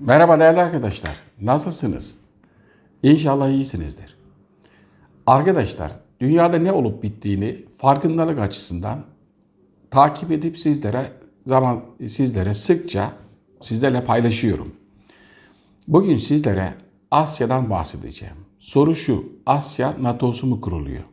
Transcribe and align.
Merhaba 0.00 0.40
değerli 0.40 0.60
arkadaşlar. 0.60 1.12
Nasılsınız? 1.40 2.18
İnşallah 3.02 3.48
iyisinizdir. 3.48 4.16
Arkadaşlar, 5.26 5.92
dünyada 6.20 6.58
ne 6.58 6.72
olup 6.72 7.02
bittiğini 7.02 7.64
farkındalık 7.76 8.38
açısından 8.38 9.04
takip 9.90 10.30
edip 10.30 10.58
sizlere 10.58 11.12
zaman 11.46 11.80
sizlere 12.06 12.54
sıkça 12.54 13.12
sizlerle 13.60 14.04
paylaşıyorum. 14.04 14.72
Bugün 15.88 16.18
sizlere 16.18 16.74
Asya'dan 17.10 17.70
bahsedeceğim. 17.70 18.36
Soru 18.58 18.94
şu, 18.94 19.24
Asya 19.46 19.94
NATO'su 20.00 20.46
mu 20.46 20.60
kuruluyor? 20.60 21.04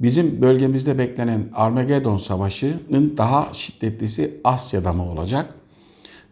Bizim 0.00 0.42
bölgemizde 0.42 0.98
beklenen 0.98 1.50
Armageddon 1.54 2.16
Savaşı'nın 2.16 3.16
daha 3.16 3.48
şiddetlisi 3.52 4.40
Asya'da 4.44 4.92
mı 4.92 5.10
olacak? 5.10 5.54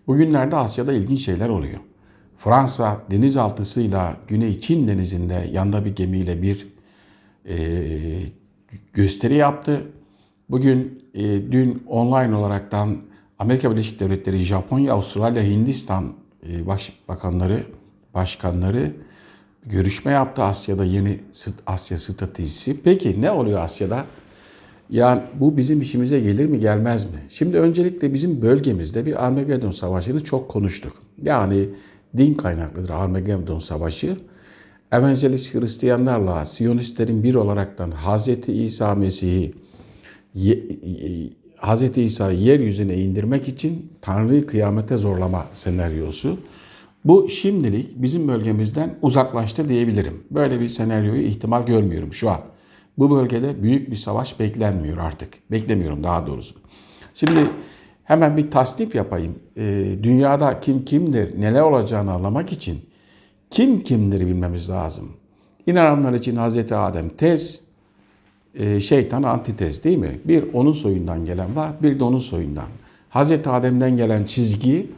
Bugünlerde 0.07 0.57
Asya'da 0.57 0.93
ilginç 0.93 1.25
şeyler 1.25 1.49
oluyor. 1.49 1.81
Fransa 2.37 3.03
denizaltısıyla 3.11 4.17
Güney 4.29 4.61
Çin 4.61 4.89
denizinde 4.89 5.49
yanda 5.53 5.85
bir 5.85 5.97
gemiyle 5.97 6.43
bir 6.43 6.69
e, 7.49 7.57
gösteri 8.93 9.35
yaptı. 9.35 9.83
Bugün 10.51 11.05
e, 11.15 11.23
dün 11.53 11.83
online 11.89 12.37
olaraktan 12.37 12.97
Amerika 13.39 13.71
Birleşik 13.71 14.01
Devletleri, 14.01 14.39
Japonya, 14.39 14.93
Avustralya, 14.93 15.43
Hindistan 15.43 16.13
e, 16.49 16.67
başbakanları, 16.67 17.67
başkanları 18.15 18.93
görüşme 19.67 20.13
yaptı 20.13 20.43
Asya'da 20.43 20.85
yeni 20.85 21.21
Asya 21.67 21.99
stratejisi. 21.99 22.83
Peki 22.83 23.23
ne 23.23 23.31
oluyor 23.31 23.61
Asya'da? 23.61 24.07
Yani 24.93 25.21
bu 25.41 25.57
bizim 25.57 25.81
işimize 25.81 26.21
gelir 26.21 26.47
mi 26.47 26.61
gelmez 26.61 27.05
mi? 27.05 27.19
Şimdi 27.31 27.59
öncelikle 27.59 28.15
bizim 28.15 28.43
bölgemizde 28.43 29.07
bir 29.07 29.27
Armageddon 29.27 29.71
Savaşı'nı 29.71 30.25
çok 30.25 30.49
konuştuk. 30.49 30.93
Yani 31.23 31.69
din 32.17 32.35
kaynaklıdır 32.35 32.91
Armageddon 32.91 33.59
Savaşı. 33.59 34.17
Evangelist 34.93 35.55
Hristiyanlarla 35.55 36.45
Siyonistlerin 36.45 37.23
bir 37.23 37.35
olaraktan 37.35 37.91
Hz. 37.91 38.49
İsa 38.49 38.95
Mesih'i 38.95 39.55
Hz. 41.57 41.99
İsa'yı 41.99 42.39
yeryüzüne 42.39 42.97
indirmek 42.97 43.49
için 43.49 43.93
Tanrı'yı 44.01 44.47
kıyamete 44.47 44.97
zorlama 44.97 45.47
senaryosu. 45.55 46.39
Bu 47.05 47.29
şimdilik 47.29 48.03
bizim 48.03 48.29
bölgemizden 48.29 48.95
uzaklaştı 49.03 49.69
diyebilirim. 49.69 50.21
Böyle 50.31 50.61
bir 50.61 50.69
senaryoyu 50.69 51.23
ihtimal 51.23 51.67
görmüyorum 51.67 52.13
şu 52.13 52.31
an. 52.31 52.41
Bu 52.99 53.11
bölgede 53.11 53.63
büyük 53.63 53.91
bir 53.91 53.97
savaş 53.97 54.41
beklenmiyor 54.41 54.99
artık. 54.99 55.51
Beklemiyorum 55.51 56.05
daha 56.05 56.27
doğrusu. 56.27 56.55
Şimdi 57.15 57.47
hemen 58.05 58.37
bir 58.37 58.51
tasnif 58.51 58.95
yapayım. 58.95 59.35
Ee, 59.57 59.85
dünyada 60.03 60.61
kim 60.61 60.85
kimdir, 60.85 61.41
neler 61.41 61.61
olacağını 61.61 62.13
anlamak 62.13 62.53
için 62.53 62.81
kim 63.51 63.81
kimdir 63.81 64.21
bilmemiz 64.21 64.71
lazım. 64.71 65.13
İnananlar 65.67 66.13
için 66.13 66.37
Hazreti 66.37 66.75
Adem 66.75 67.09
tez, 67.09 67.61
e, 68.55 68.81
şeytan 68.81 69.23
antitez 69.23 69.85
değil 69.85 69.99
mi? 69.99 70.21
Bir 70.25 70.45
onun 70.53 70.73
soyundan 70.73 71.25
gelen 71.25 71.57
var, 71.57 71.73
bir 71.83 72.01
de 72.01 72.05
onun 72.05 72.19
soyundan. 72.19 72.67
Hazreti 73.09 73.51
Adem'den 73.51 73.97
gelen 73.97 74.25
çizgi 74.25 74.91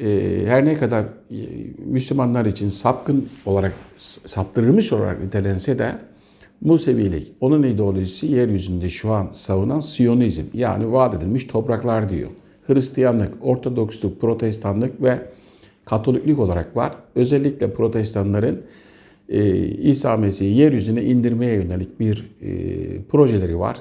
e, 0.00 0.42
her 0.46 0.64
ne 0.64 0.74
kadar 0.74 1.02
e, 1.02 1.38
Müslümanlar 1.86 2.46
için 2.46 2.68
sapkın 2.68 3.28
olarak, 3.46 3.72
saptırılmış 3.96 4.92
olarak 4.92 5.22
nitelense 5.22 5.78
de 5.78 5.98
Musevilik, 6.60 7.32
onun 7.40 7.62
ideolojisi 7.62 8.26
yeryüzünde 8.26 8.88
şu 8.88 9.10
an 9.12 9.28
savunan 9.30 9.80
Siyonizm 9.80 10.44
yani 10.54 10.92
vaat 10.92 11.14
edilmiş 11.14 11.44
topraklar 11.44 12.10
diyor. 12.10 12.30
Hristiyanlık, 12.66 13.34
Ortodoksluk, 13.42 14.20
Protestanlık 14.20 15.02
ve 15.02 15.18
Katoliklik 15.84 16.38
olarak 16.38 16.76
var. 16.76 16.94
Özellikle 17.14 17.72
Protestanların 17.72 18.62
e, 19.28 19.56
İsa 19.66 20.16
Mesih'i 20.16 20.58
yeryüzüne 20.58 21.02
indirmeye 21.02 21.54
yönelik 21.54 22.00
bir 22.00 22.30
e, 22.42 22.50
projeleri 23.02 23.58
var. 23.58 23.76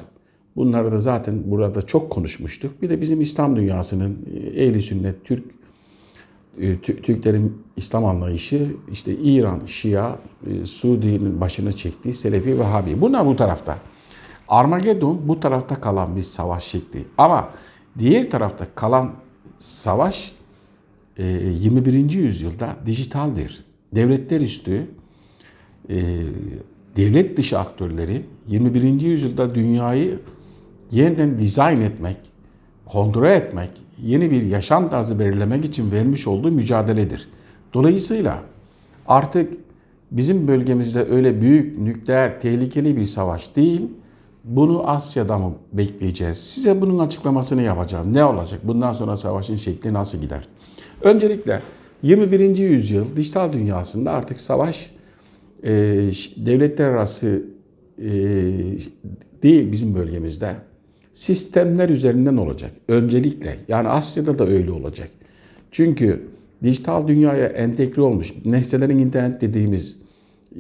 Bunları 0.56 0.92
da 0.92 1.00
zaten 1.00 1.44
burada 1.46 1.82
çok 1.82 2.10
konuşmuştuk. 2.10 2.82
Bir 2.82 2.90
de 2.90 3.02
bizim 3.02 3.22
İslam 3.22 3.56
dünyasının 3.56 4.18
e, 4.34 4.64
ehli 4.64 4.82
sünnet, 4.82 5.16
Türk 5.24 5.44
Türklerin 6.82 7.62
İslam 7.78 8.06
anlayışı 8.06 8.76
işte 8.92 9.16
İran, 9.16 9.62
Şia, 9.66 10.16
e, 10.48 10.66
Suudi'nin 10.66 11.42
başına 11.42 11.72
çektiği 11.72 12.14
Selefi 12.14 12.60
ve 12.60 12.64
Habi. 12.64 13.02
Bunlar 13.02 13.26
bu 13.26 13.36
tarafta. 13.36 13.78
Armageddon 14.48 15.22
bu 15.28 15.40
tarafta 15.40 15.82
kalan 15.82 16.16
bir 16.16 16.24
savaş 16.24 16.64
şekli. 16.64 17.06
Ama 17.18 17.50
diğer 18.00 18.30
tarafta 18.30 18.66
kalan 18.76 19.12
savaş 19.60 20.32
21. 21.18 21.94
E, 21.94 22.18
yüzyılda 22.18 22.76
dijitaldir. 22.86 23.66
Devletler 23.96 24.42
üstü 24.42 24.88
devlet 26.96 27.38
dışı 27.38 27.60
aktörleri 27.60 28.26
21. 28.48 29.02
yüzyılda 29.02 29.56
dünyayı 29.56 30.20
yeniden 30.92 31.40
dizayn 31.40 31.82
etmek, 31.82 32.18
kontrol 32.86 33.30
etmek, 33.30 33.70
yeni 34.04 34.32
bir 34.32 34.44
yaşam 34.44 34.90
tarzı 34.90 35.20
belirlemek 35.20 35.66
için 35.66 35.92
vermiş 35.92 36.28
olduğu 36.28 36.52
mücadeledir. 36.52 37.30
Dolayısıyla 37.74 38.40
artık 39.08 39.54
bizim 40.12 40.48
bölgemizde 40.48 41.06
öyle 41.06 41.42
büyük, 41.42 41.78
nükleer, 41.78 42.42
tehlikeli 42.42 42.98
bir 42.98 43.06
savaş 43.06 43.56
değil, 43.56 43.82
bunu 44.44 44.90
Asya'da 44.90 45.38
mı 45.38 45.54
bekleyeceğiz? 45.74 46.38
Size 46.38 46.82
bunun 46.82 47.00
açıklamasını 47.00 47.62
yapacağım. 47.62 48.14
Ne 48.14 48.26
olacak? 48.26 48.60
Bundan 48.64 48.94
sonra 48.94 49.18
savaşın 49.18 49.56
şekli 49.56 49.94
nasıl 49.94 50.18
gider? 50.18 50.48
Öncelikle 51.02 51.62
21. 52.04 52.58
yüzyıl 52.58 53.16
dijital 53.16 53.54
dünyasında 53.54 54.12
artık 54.12 54.42
savaş 54.42 54.92
e, 55.64 55.72
devletler 56.38 56.90
arası 56.90 57.44
e, 58.00 58.12
değil 59.44 59.72
bizim 59.72 59.96
bölgemizde 59.96 60.56
sistemler 61.16 61.90
üzerinden 61.90 62.38
olacak. 62.38 62.72
Öncelikle 62.88 63.58
yani 63.68 63.88
Asya'da 63.88 64.40
da 64.40 64.48
öyle 64.48 64.72
olacak. 64.72 65.10
Çünkü 65.72 66.22
dijital 66.64 67.08
dünyaya 67.08 67.46
entegre 67.46 68.02
olmuş 68.02 68.34
nesnelerin 68.46 69.00
internet 69.00 69.42
dediğimiz 69.42 69.98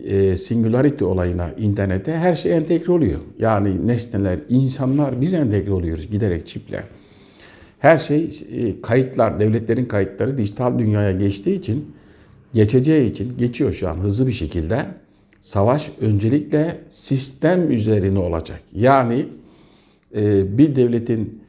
e, 0.05 0.37
singularity 0.37 1.03
olayına 1.03 1.51
internete 1.57 2.11
her 2.11 2.35
şey 2.35 2.53
entegre 2.53 2.91
oluyor. 2.91 3.19
Yani 3.39 3.87
nesneler, 3.87 4.39
insanlar 4.49 5.21
biz 5.21 5.33
entegre 5.33 5.71
oluyoruz 5.71 6.11
giderek 6.11 6.47
çiple. 6.47 6.83
Her 7.79 7.97
şey 7.97 8.29
e, 8.51 8.81
kayıtlar, 8.81 9.39
devletlerin 9.39 9.85
kayıtları 9.85 10.37
dijital 10.37 10.79
dünyaya 10.79 11.11
geçtiği 11.11 11.53
için, 11.53 11.95
geçeceği 12.53 13.11
için 13.11 13.37
geçiyor 13.37 13.73
şu 13.73 13.89
an 13.89 13.95
hızlı 13.95 14.27
bir 14.27 14.31
şekilde. 14.31 14.85
Savaş 15.41 15.91
öncelikle 16.01 16.77
sistem 16.89 17.71
üzerine 17.71 18.19
olacak. 18.19 18.61
Yani 18.73 19.25
bir 20.57 20.75
devletin 20.75 21.41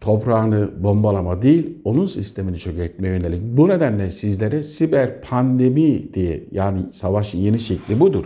toprağını 0.00 0.70
bombalama 0.82 1.42
değil, 1.42 1.78
onun 1.84 2.06
sistemini 2.06 2.58
çökertmeye 2.58 3.14
yönelik. 3.14 3.42
Bu 3.42 3.68
nedenle 3.68 4.10
sizlere 4.10 4.62
siber 4.62 5.20
pandemi 5.22 6.14
diye 6.14 6.44
yani 6.52 6.78
savaşın 6.92 7.38
yeni 7.38 7.60
şekli 7.60 8.00
budur. 8.00 8.24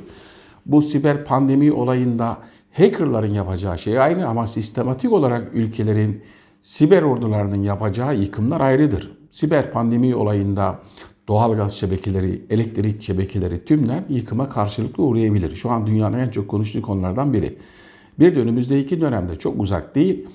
Bu 0.66 0.82
siber 0.82 1.24
pandemi 1.24 1.72
olayında 1.72 2.38
hackerların 2.72 3.32
yapacağı 3.32 3.78
şey 3.78 3.98
aynı 3.98 4.26
ama 4.26 4.46
sistematik 4.46 5.12
olarak 5.12 5.50
ülkelerin 5.54 6.22
siber 6.60 7.02
ordularının 7.02 7.62
yapacağı 7.62 8.16
yıkımlar 8.16 8.60
ayrıdır. 8.60 9.10
Siber 9.30 9.72
pandemi 9.72 10.14
olayında 10.14 10.78
doğalgaz 11.28 11.72
şebekeleri, 11.72 12.42
elektrik 12.50 13.02
şebekeleri 13.02 13.64
tümler 13.64 14.02
yıkıma 14.08 14.48
karşılıklı 14.48 15.02
uğrayabilir. 15.02 15.54
Şu 15.54 15.70
an 15.70 15.86
dünyanın 15.86 16.18
en 16.18 16.28
çok 16.28 16.48
konuştuğu 16.48 16.82
konulardan 16.82 17.32
biri. 17.32 17.56
Bir 18.20 18.34
de 18.34 18.40
önümüzdeki 18.40 19.00
dönemde 19.00 19.36
çok 19.36 19.60
uzak 19.60 19.94
değil 19.94 20.26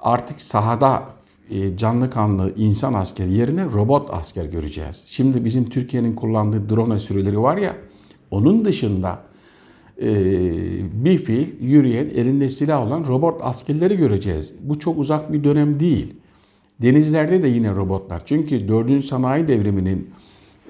artık 0.00 0.40
sahada 0.40 1.02
e, 1.50 1.76
canlı 1.76 2.10
kanlı 2.10 2.52
insan 2.56 2.94
asker 2.94 3.26
yerine 3.26 3.64
robot 3.64 4.08
asker 4.12 4.44
göreceğiz. 4.44 5.02
Şimdi 5.06 5.44
bizim 5.44 5.68
Türkiye'nin 5.68 6.12
kullandığı 6.12 6.68
drone 6.68 6.98
sürüleri 6.98 7.40
var 7.40 7.56
ya 7.56 7.76
onun 8.30 8.64
dışında 8.64 9.22
e, 10.02 10.14
bir 11.04 11.18
fil 11.18 11.46
yürüyen 11.60 12.06
elinde 12.06 12.48
silah 12.48 12.86
olan 12.86 13.06
robot 13.06 13.40
askerleri 13.42 13.96
göreceğiz. 13.96 14.54
Bu 14.60 14.78
çok 14.78 14.98
uzak 14.98 15.32
bir 15.32 15.44
dönem 15.44 15.80
değil. 15.80 16.14
Denizlerde 16.82 17.42
de 17.42 17.48
yine 17.48 17.74
robotlar. 17.74 18.22
Çünkü 18.26 18.68
4. 18.68 19.04
sanayi 19.04 19.48
devriminin 19.48 20.10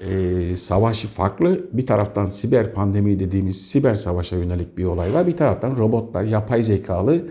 e, 0.01 0.55
savaşı 0.55 1.07
farklı. 1.07 1.65
Bir 1.73 1.85
taraftan 1.85 2.25
siber 2.25 2.73
pandemi 2.73 3.19
dediğimiz 3.19 3.61
siber 3.67 3.95
savaşa 3.95 4.35
yönelik 4.35 4.77
bir 4.77 4.83
olay 4.83 5.13
var. 5.13 5.27
Bir 5.27 5.37
taraftan 5.37 5.77
robotlar, 5.77 6.23
yapay 6.23 6.63
zekalı 6.63 7.25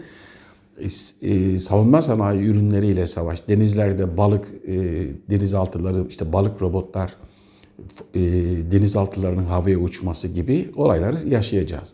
e, 1.23 1.59
savunma 1.59 2.03
sanayi 2.03 2.43
ürünleriyle 2.43 3.07
savaş. 3.07 3.49
Denizlerde 3.49 4.17
balık, 4.17 4.47
e, 4.67 4.75
denizaltıları, 5.31 6.07
işte 6.09 6.33
balık 6.33 6.63
robotlar, 6.63 7.17
e, 8.15 8.21
denizaltılarının 8.73 9.45
havaya 9.45 9.79
uçması 9.79 10.29
gibi 10.29 10.71
olayları 10.77 11.29
yaşayacağız. 11.29 11.93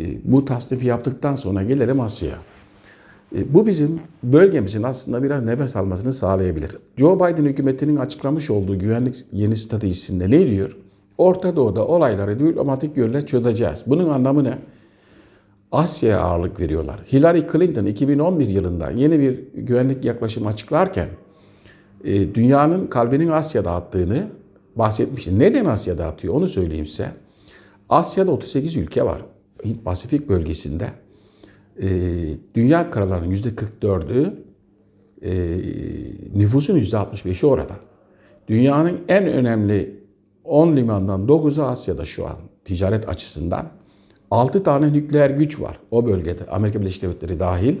E, 0.00 0.32
bu 0.32 0.44
tasnifi 0.44 0.86
yaptıktan 0.86 1.36
sonra 1.36 1.62
gelelim 1.62 2.00
Asya'ya. 2.00 2.38
E, 3.36 3.54
Bu 3.54 3.66
bizim 3.66 4.00
bölgemizin 4.22 4.82
aslında 4.82 5.22
biraz 5.22 5.42
nefes 5.42 5.76
almasını 5.76 6.12
sağlayabilir. 6.12 6.76
Joe 6.96 7.16
Biden 7.16 7.44
hükümetinin 7.44 7.96
açıklamış 7.96 8.50
olduğu 8.50 8.78
güvenlik 8.78 9.24
yeni 9.32 9.56
stratejisinde 9.56 10.30
ne 10.30 10.46
diyor? 10.46 10.76
Orta 11.18 11.56
Doğu'da 11.56 11.86
olayları 11.86 12.38
diplomatik 12.38 12.96
yolla 12.96 13.26
çözeceğiz. 13.26 13.84
Bunun 13.86 14.08
anlamı 14.08 14.44
ne? 14.44 14.58
Asya'ya 15.72 16.20
ağırlık 16.20 16.60
veriyorlar. 16.60 17.00
Hillary 17.12 17.42
Clinton 17.52 17.86
2011 17.86 18.48
yılında 18.48 18.90
yeni 18.90 19.18
bir 19.18 19.40
güvenlik 19.54 20.04
yaklaşımı 20.04 20.48
açıklarken 20.48 21.08
e, 22.04 22.34
dünyanın 22.34 22.86
kalbinin 22.86 23.28
Asya'da 23.28 23.72
attığını 23.72 24.26
bahsetmişti. 24.76 25.38
Neden 25.38 25.64
Asya'da 25.64 26.06
atıyor 26.06 26.34
onu 26.34 26.46
söyleyeyim 26.46 26.86
size. 26.86 27.10
Asya'da 27.88 28.32
38 28.32 28.76
ülke 28.76 29.02
var. 29.04 29.22
Pasifik 29.84 30.28
bölgesinde. 30.28 30.90
E, 31.82 31.88
dünya 32.54 32.90
karalarının 32.90 33.34
%44'ü 33.34 34.32
e, 35.22 35.32
nüfusun 36.38 36.78
%65'i 36.78 37.46
orada. 37.46 37.76
Dünyanın 38.48 39.00
en 39.08 39.26
önemli 39.26 40.00
10 40.44 40.76
limandan 40.76 41.26
9'u 41.26 41.64
Asya'da 41.64 42.04
şu 42.04 42.26
an 42.26 42.36
ticaret 42.64 43.08
açısından. 43.08 43.68
6 44.30 44.62
tane 44.62 44.92
nükleer 44.92 45.30
güç 45.30 45.60
var 45.60 45.78
o 45.90 46.06
bölgede. 46.06 46.46
Amerika 46.46 46.80
Birleşik 46.80 47.02
Devletleri 47.02 47.40
dahil. 47.40 47.76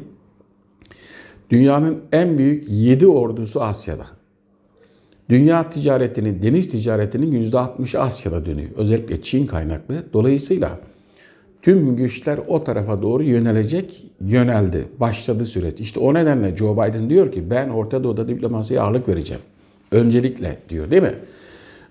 Dünyanın 1.50 2.00
en 2.12 2.38
büyük 2.38 2.64
7 2.68 3.06
ordusu 3.06 3.62
Asya'da. 3.62 4.06
Dünya 5.28 5.70
ticaretinin, 5.70 6.42
deniz 6.42 6.68
ticaretinin 6.68 7.50
%60'ı 7.50 8.00
Asya'da 8.00 8.46
dönüyor. 8.46 8.70
Özellikle 8.76 9.22
Çin 9.22 9.46
kaynaklı. 9.46 10.04
Dolayısıyla 10.12 10.80
tüm 11.64 11.96
güçler 11.96 12.40
o 12.46 12.64
tarafa 12.64 13.02
doğru 13.02 13.22
yönelecek, 13.22 14.06
yöneldi. 14.20 14.84
Başladı 15.00 15.44
süreç. 15.44 15.80
İşte 15.80 16.00
o 16.00 16.14
nedenle 16.14 16.56
Joe 16.56 16.74
Biden 16.74 17.10
diyor 17.10 17.32
ki 17.32 17.50
ben 17.50 17.68
Orta 17.68 18.04
Doğu'da 18.04 18.28
diplomasiye 18.28 18.80
ağırlık 18.80 19.08
vereceğim. 19.08 19.42
Öncelikle 19.92 20.58
diyor 20.68 20.90
değil 20.90 21.02
mi? 21.02 21.14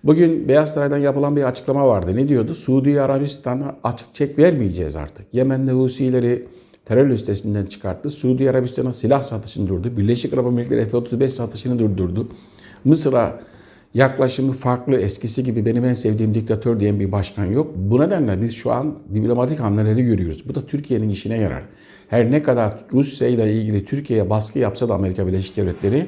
Bugün 0.03 0.47
Beyaz 0.47 0.73
Saray'dan 0.73 0.97
yapılan 0.97 1.35
bir 1.35 1.43
açıklama 1.43 1.87
vardı. 1.87 2.15
Ne 2.15 2.27
diyordu? 2.27 2.55
Suudi 2.55 3.01
Arabistan'a 3.01 3.75
açık 3.83 4.13
çek 4.13 4.39
vermeyeceğiz 4.39 4.95
artık. 4.95 5.33
Yemen'de 5.33 5.71
Husileri 5.71 6.47
terör 6.85 7.09
listesinden 7.09 7.65
çıkarttı. 7.65 8.09
Suudi 8.09 8.49
Arabistan'a 8.49 8.93
silah 8.93 9.21
satışını 9.21 9.67
durdurdu. 9.67 9.97
Birleşik 9.97 10.33
Arap 10.33 10.45
Emirlikleri 10.45 10.87
F-35 10.87 11.29
satışını 11.29 11.79
durdurdu. 11.79 12.27
Mısır'a 12.85 13.39
yaklaşımı 13.93 14.53
farklı. 14.53 14.95
Eskisi 14.95 15.43
gibi 15.43 15.65
benim 15.65 15.85
en 15.85 15.93
sevdiğim 15.93 16.33
diktatör 16.33 16.79
diyen 16.79 16.99
bir 16.99 17.11
başkan 17.11 17.45
yok. 17.45 17.71
Bu 17.75 18.01
nedenle 18.01 18.41
biz 18.41 18.55
şu 18.55 18.71
an 18.71 18.99
diplomatik 19.13 19.59
hamleleri 19.59 20.03
görüyoruz. 20.03 20.43
Bu 20.47 20.55
da 20.55 20.65
Türkiye'nin 20.65 21.09
işine 21.09 21.37
yarar. 21.37 21.63
Her 22.09 22.31
ne 22.31 22.43
kadar 22.43 22.73
Rusya 22.93 23.27
ile 23.27 23.53
ilgili 23.53 23.85
Türkiye'ye 23.85 24.29
baskı 24.29 24.59
yapsa 24.59 24.89
da 24.89 24.93
Amerika 24.93 25.27
Birleşik 25.27 25.57
Devletleri 25.57 26.07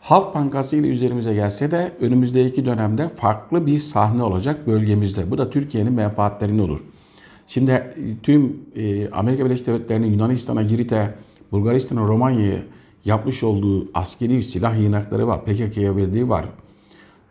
Halk 0.00 0.34
Bankası 0.34 0.76
ile 0.76 0.88
üzerimize 0.88 1.34
gelse 1.34 1.70
de 1.70 1.92
önümüzdeki 2.00 2.64
dönemde 2.64 3.08
farklı 3.08 3.66
bir 3.66 3.78
sahne 3.78 4.22
olacak 4.22 4.66
bölgemizde. 4.66 5.30
Bu 5.30 5.38
da 5.38 5.50
Türkiye'nin 5.50 5.92
menfaatlerine 5.92 6.62
olur. 6.62 6.80
Şimdi 7.46 7.70
e, 7.70 7.94
tüm 8.22 8.56
e, 8.76 9.10
Amerika 9.10 9.44
Birleşik 9.44 9.66
Devletleri'nin 9.66 10.12
Yunanistan'a, 10.12 10.62
Girit'e, 10.62 11.14
Bulgaristan'a, 11.52 12.00
Romanya'ya 12.00 12.58
yapmış 13.04 13.42
olduğu 13.42 13.88
askeri 13.94 14.42
silah 14.42 14.78
yığınakları 14.80 15.26
var. 15.26 15.44
PKK'ya 15.44 15.96
verdiği 15.96 16.28
var. 16.28 16.44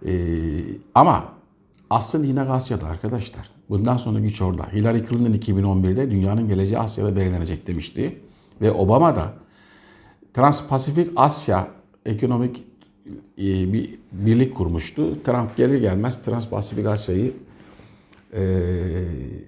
E, 0.05 0.11
ama 0.95 1.33
asıl 1.89 2.23
yine 2.23 2.41
Asya'da 2.41 2.87
arkadaşlar. 2.87 3.49
Bundan 3.69 3.97
sonra 3.97 4.19
güç 4.19 4.41
orada. 4.41 4.73
Hillary 4.73 5.03
Clinton 5.09 5.53
2011'de 5.53 6.11
dünyanın 6.11 6.47
geleceği 6.47 6.79
Asya'da 6.79 7.15
belirlenecek 7.15 7.67
demişti. 7.67 8.19
Ve 8.61 8.71
Obama 8.71 9.15
da 9.15 9.33
Transpasifik 10.33 11.11
Asya 11.15 11.67
ekonomik 12.05 12.63
e, 13.37 13.73
bir 13.73 13.99
birlik 14.11 14.55
kurmuştu. 14.55 15.23
Trump 15.23 15.57
gelir 15.57 15.81
gelmez 15.81 16.21
Transpasifik 16.21 16.85
Asya'yı 16.85 17.33
e, 18.33 18.41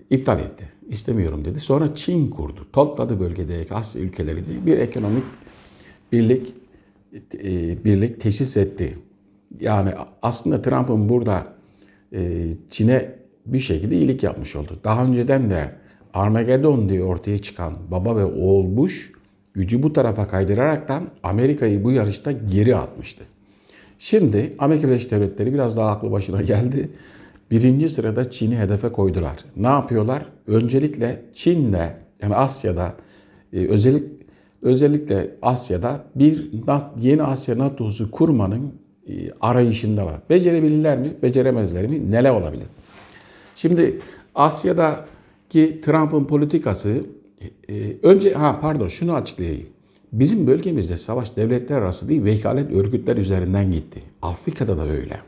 iptal 0.10 0.40
etti. 0.40 0.70
İstemiyorum 0.88 1.46
dedi. 1.46 1.60
Sonra 1.60 1.96
Çin 1.96 2.28
kurdu. 2.28 2.68
Topladı 2.74 3.20
bölgedeki 3.20 3.74
Asya 3.74 4.02
ülkeleri 4.02 4.46
diye 4.46 4.66
bir 4.66 4.78
ekonomik 4.78 5.24
birlik 6.12 6.54
e, 7.34 7.84
birlik 7.86 8.22
teşhis 8.22 8.58
etti. 8.58 8.98
Yani 9.60 9.94
aslında 10.22 10.62
Trump'ın 10.62 11.10
burada 11.10 11.48
e, 12.14 12.48
Çin'e 12.70 13.16
bir 13.46 13.60
şekilde 13.60 13.96
iyilik 13.96 14.24
yapmış 14.24 14.56
oldu. 14.56 14.80
Daha 14.84 15.06
önceden 15.06 15.50
de 15.50 15.76
Armageddon 16.14 16.90
diye 16.90 17.04
ortaya 17.04 17.38
çıkan 17.38 17.74
baba 17.92 18.16
ve 18.16 18.26
oğul 18.26 18.78
Bush 18.78 19.12
gücü 19.54 19.84
bu 19.84 19.94
tarafa 19.94 20.28
kaydıraraktan 20.28 21.10
Amerika'yı 21.24 21.84
bu 21.84 21.92
yarışta 21.92 22.32
geri 22.32 22.76
atmıştı. 22.76 23.24
Şimdi 24.00 24.56
Amerika 24.60 24.88
Birleşik 24.88 25.12
Devletleri 25.12 25.54
biraz 25.54 25.78
daha 25.78 25.92
aklı 25.92 26.12
başına 26.12 26.42
geldi. 26.42 26.92
Birinci 27.52 27.90
sırada 27.90 28.32
Çin'i 28.32 28.58
hedefe 28.58 28.90
koydular. 28.90 29.38
Ne 29.56 29.68
yapıyorlar? 29.68 30.26
Öncelikle 30.48 31.22
Çin'le 31.34 31.94
yani 32.22 32.36
Asya'da 32.36 32.96
e, 33.54 33.68
özellik 33.68 34.04
özellikle 34.62 35.32
Asya'da 35.42 36.04
bir 36.16 36.52
yeni 37.00 37.24
Asya 37.24 37.58
NATO'su 37.58 38.12
kurmanın 38.12 38.74
arayışındalar. 39.42 40.16
Becerebilirler 40.30 40.98
mi? 40.98 41.14
Beceremezler 41.24 41.88
mi? 41.88 42.12
Neler 42.12 42.32
olabilir? 42.32 42.66
Şimdi 43.56 44.00
Asya'daki 44.36 45.82
Trump'ın 45.82 46.26
politikası 46.26 47.04
e, 47.70 47.96
önce 48.04 48.34
ha 48.34 48.60
pardon 48.62 48.88
şunu 48.88 49.14
açıklayayım. 49.14 49.68
Bizim 50.14 50.48
bölgemizde 50.48 50.98
savaş 50.98 51.36
devletler 51.36 51.78
arası 51.78 52.10
değil 52.10 52.24
vekalet 52.24 52.72
örgütler 52.72 53.18
üzerinden 53.18 53.72
gitti. 53.72 54.02
Afrika'da 54.22 54.78
da 54.78 54.88
öyle. 54.88 55.20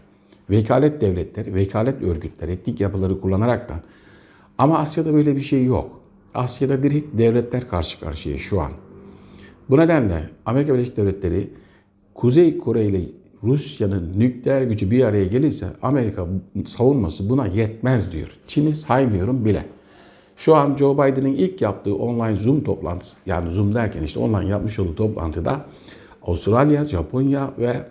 Vekalet 0.49 1.01
devletleri, 1.01 1.55
vekalet 1.55 2.01
örgütler, 2.01 2.47
etnik 2.47 2.81
yapıları 2.81 3.21
kullanaraktan. 3.21 3.81
Ama 4.57 4.77
Asya'da 4.77 5.13
böyle 5.13 5.35
bir 5.35 5.41
şey 5.41 5.65
yok. 5.65 6.01
Asya'da 6.33 6.83
direkt 6.83 7.17
devletler 7.17 7.67
karşı 7.67 7.99
karşıya 7.99 8.37
şu 8.37 8.61
an. 8.61 8.71
Bu 9.69 9.77
nedenle 9.77 10.29
Amerika 10.45 10.73
Birleşik 10.73 10.97
Devletleri 10.97 11.49
Kuzey 12.13 12.57
Kore 12.57 12.85
ile 12.85 13.01
Rusya'nın 13.43 14.13
nükleer 14.17 14.61
gücü 14.61 14.91
bir 14.91 15.03
araya 15.03 15.25
gelirse 15.25 15.67
Amerika 15.81 16.27
savunması 16.65 17.29
buna 17.29 17.47
yetmez 17.47 18.13
diyor. 18.13 18.37
Çin'i 18.47 18.73
saymıyorum 18.73 19.45
bile. 19.45 19.65
Şu 20.37 20.55
an 20.55 20.77
Joe 20.77 20.93
Biden'ın 20.93 21.33
ilk 21.33 21.61
yaptığı 21.61 21.95
online 21.95 22.35
Zoom 22.35 22.63
toplantısı, 22.63 23.17
yani 23.25 23.51
Zoom 23.51 23.75
derken 23.75 24.03
işte 24.03 24.19
online 24.19 24.49
yapmış 24.49 24.79
olduğu 24.79 24.95
toplantıda 24.95 25.65
Avustralya, 26.23 26.85
Japonya 26.85 27.53
ve 27.59 27.85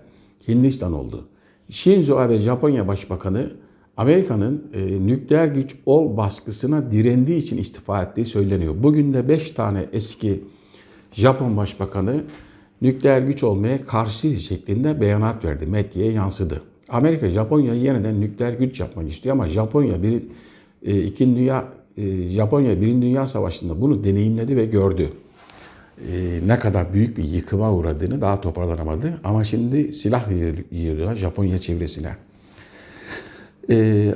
Hindistan 0.49 0.93
oldu. 0.93 1.25
Shinzo 1.71 2.17
Abe 2.17 2.39
Japonya 2.39 2.89
Başbakanı 2.89 3.51
Amerika'nın 3.97 4.65
e, 4.75 5.07
nükleer 5.07 5.47
güç 5.47 5.77
ol 5.87 6.17
baskısına 6.17 6.93
direndiği 6.93 7.37
için 7.37 7.59
istifa 7.59 8.03
ettiği 8.03 8.27
söyleniyor. 8.27 8.75
Bugün 8.79 9.15
de 9.15 9.29
5 9.29 9.51
tane 9.51 9.87
eski 9.93 10.45
Japon 11.13 11.57
Başbakanı 11.57 12.25
nükleer 12.83 13.23
güç 13.23 13.43
olmaya 13.43 13.87
karşı 13.87 14.35
şeklinde 14.35 15.01
beyanat 15.01 15.45
verdi. 15.45 15.67
Medyaya 15.67 16.13
yansıdı. 16.13 16.63
Amerika 16.89 17.31
Japonya 17.31 17.75
yeniden 17.75 18.21
nükleer 18.21 18.53
güç 18.53 18.81
yapmak 18.81 19.11
istiyor 19.11 19.35
ama 19.35 19.49
Japonya 19.49 20.03
bir 20.03 20.23
e, 20.87 21.03
ikinci 21.03 21.41
dünya 21.41 21.69
e, 21.97 22.29
Japonya 22.29 22.81
Birinci 22.81 23.03
Dünya 23.03 23.27
Savaşı'nda 23.27 23.81
bunu 23.81 24.05
deneyimledi 24.05 24.57
ve 24.57 24.67
gördü. 24.67 25.09
E, 26.13 26.41
ne 26.47 26.59
kadar 26.59 26.93
büyük 26.93 27.19
bir 27.19 27.25
yıkıma 27.25 27.73
uğradığını 27.73 28.21
daha 28.21 28.41
toparlanamadı. 28.41 29.21
Ama 29.25 29.45
şimdi 29.45 29.93
silah 29.93 30.31
yığıyor 30.73 31.15
Japonya 31.15 31.59
çevresine. 31.59 32.17
E, 33.71 34.09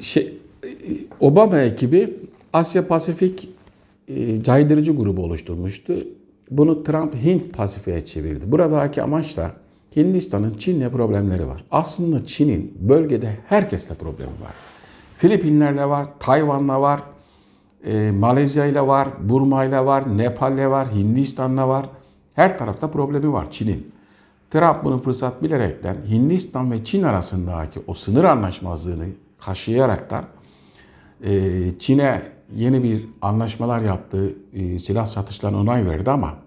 şey, 0.00 0.32
Obama 1.20 1.60
ekibi 1.60 2.14
Asya 2.52 2.88
Pasifik 2.88 3.48
caydırıcı 4.42 4.92
grubu 4.92 5.22
oluşturmuştu. 5.24 6.04
Bunu 6.52 6.82
Trump 6.82 7.14
Hint 7.14 7.54
Pasifik'e 7.54 8.04
çevirdi. 8.04 8.52
Buradaki 8.52 9.02
amaç 9.02 9.36
da 9.36 9.50
Hindistan'ın 9.96 10.50
Çin'le 10.50 10.88
problemleri 10.90 11.46
var. 11.46 11.64
Aslında 11.70 12.26
Çin'in 12.26 12.78
bölgede 12.80 13.38
herkesle 13.46 13.94
problemi 13.94 14.30
var. 14.30 14.54
Filipinlerle 15.16 15.88
var, 15.88 16.06
Tayvan'la 16.20 16.80
var, 16.80 17.00
e, 17.84 18.10
Malezya 18.10 18.66
ile 18.66 18.86
var, 18.86 19.08
Burma 19.20 19.64
ile 19.64 19.84
var, 19.84 20.18
Nepal 20.18 20.54
ile 20.54 20.68
var, 20.70 20.88
Hindistan'la 20.94 21.68
var. 21.68 21.86
Her 22.34 22.58
tarafta 22.58 22.90
problemi 22.90 23.32
var 23.32 23.50
Çin'in. 23.50 23.92
Trump 24.50 24.84
bunu 24.84 25.02
fırsat 25.02 25.42
bilerekten 25.42 25.96
Hindistan 26.08 26.72
ve 26.72 26.84
Çin 26.84 27.02
arasındaki 27.02 27.80
o 27.86 27.94
sınır 27.94 28.24
anlaşmazlığını 28.24 29.04
kaşıyaraktan 29.40 30.24
e, 31.24 31.60
Çin'e 31.78 32.22
yeni 32.54 32.82
bir 32.82 33.04
anlaşmalar 33.22 33.80
yaptığı 33.80 34.34
e, 34.52 34.78
silah 34.78 35.06
satışlarına 35.06 35.60
onay 35.60 35.86
verdi 35.86 36.10
ama 36.10 36.41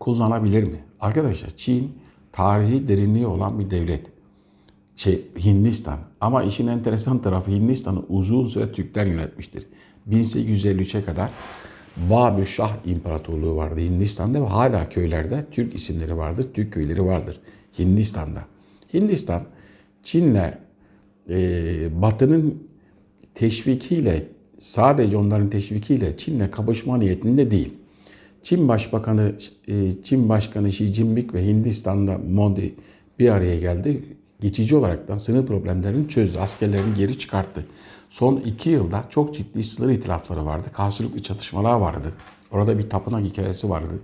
kullanabilir 0.00 0.62
mi? 0.62 0.84
Arkadaşlar 1.00 1.50
Çin 1.56 1.92
tarihi 2.32 2.88
derinliği 2.88 3.26
olan 3.26 3.58
bir 3.58 3.70
devlet. 3.70 4.06
Şey 4.96 5.22
Hindistan. 5.44 5.98
Ama 6.20 6.42
işin 6.42 6.66
enteresan 6.66 7.22
tarafı 7.22 7.50
Hindistan'ı 7.50 8.00
uzun 8.08 8.46
süre 8.46 8.72
Türkler 8.72 9.06
yönetmiştir. 9.06 9.66
1853'e 10.10 11.04
kadar 11.04 11.30
Babü 11.96 12.46
Şah 12.46 12.86
İmparatorluğu 12.86 13.56
vardı 13.56 13.80
Hindistan'da 13.80 14.42
ve 14.42 14.46
hala 14.46 14.88
köylerde 14.88 15.46
Türk 15.50 15.74
isimleri 15.74 16.16
vardır, 16.16 16.46
Türk 16.54 16.72
köyleri 16.72 17.04
vardır 17.04 17.40
Hindistan'da. 17.78 18.44
Hindistan 18.94 19.42
Çin'le 20.02 20.54
e, 21.28 22.02
Batı'nın 22.02 22.68
teşvikiyle 23.34 24.26
sadece 24.58 25.16
onların 25.16 25.50
teşvikiyle 25.50 26.16
Çin'le 26.16 26.50
kapışma 26.50 26.98
niyetinde 26.98 27.50
değil. 27.50 27.74
Çin 28.46 28.68
Başbakanı 28.68 29.32
e, 29.68 30.02
Çin 30.02 30.28
Başkanı 30.28 30.68
Xi 30.68 30.94
Jinping 30.94 31.34
ve 31.34 31.46
Hindistan'da 31.46 32.18
Modi 32.18 32.74
bir 33.18 33.30
araya 33.30 33.60
geldi. 33.60 34.04
Geçici 34.40 34.76
olarak 34.76 35.08
da 35.08 35.18
sınır 35.18 35.46
problemlerini 35.46 36.08
çözdü. 36.08 36.38
Askerlerini 36.38 36.94
geri 36.94 37.18
çıkarttı. 37.18 37.66
Son 38.10 38.36
iki 38.36 38.70
yılda 38.70 39.04
çok 39.10 39.34
ciddi 39.34 39.64
sınır 39.64 39.92
itirafları 39.92 40.46
vardı. 40.46 40.68
Karşılıklı 40.72 41.22
çatışmalar 41.22 41.74
vardı. 41.74 42.12
Orada 42.50 42.78
bir 42.78 42.90
tapınak 42.90 43.24
hikayesi 43.24 43.70
vardı. 43.70 43.94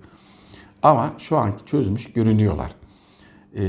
Ama 0.82 1.14
şu 1.18 1.36
anki 1.36 1.64
çözmüş 1.66 2.12
görünüyorlar. 2.12 2.74
E, 3.54 3.62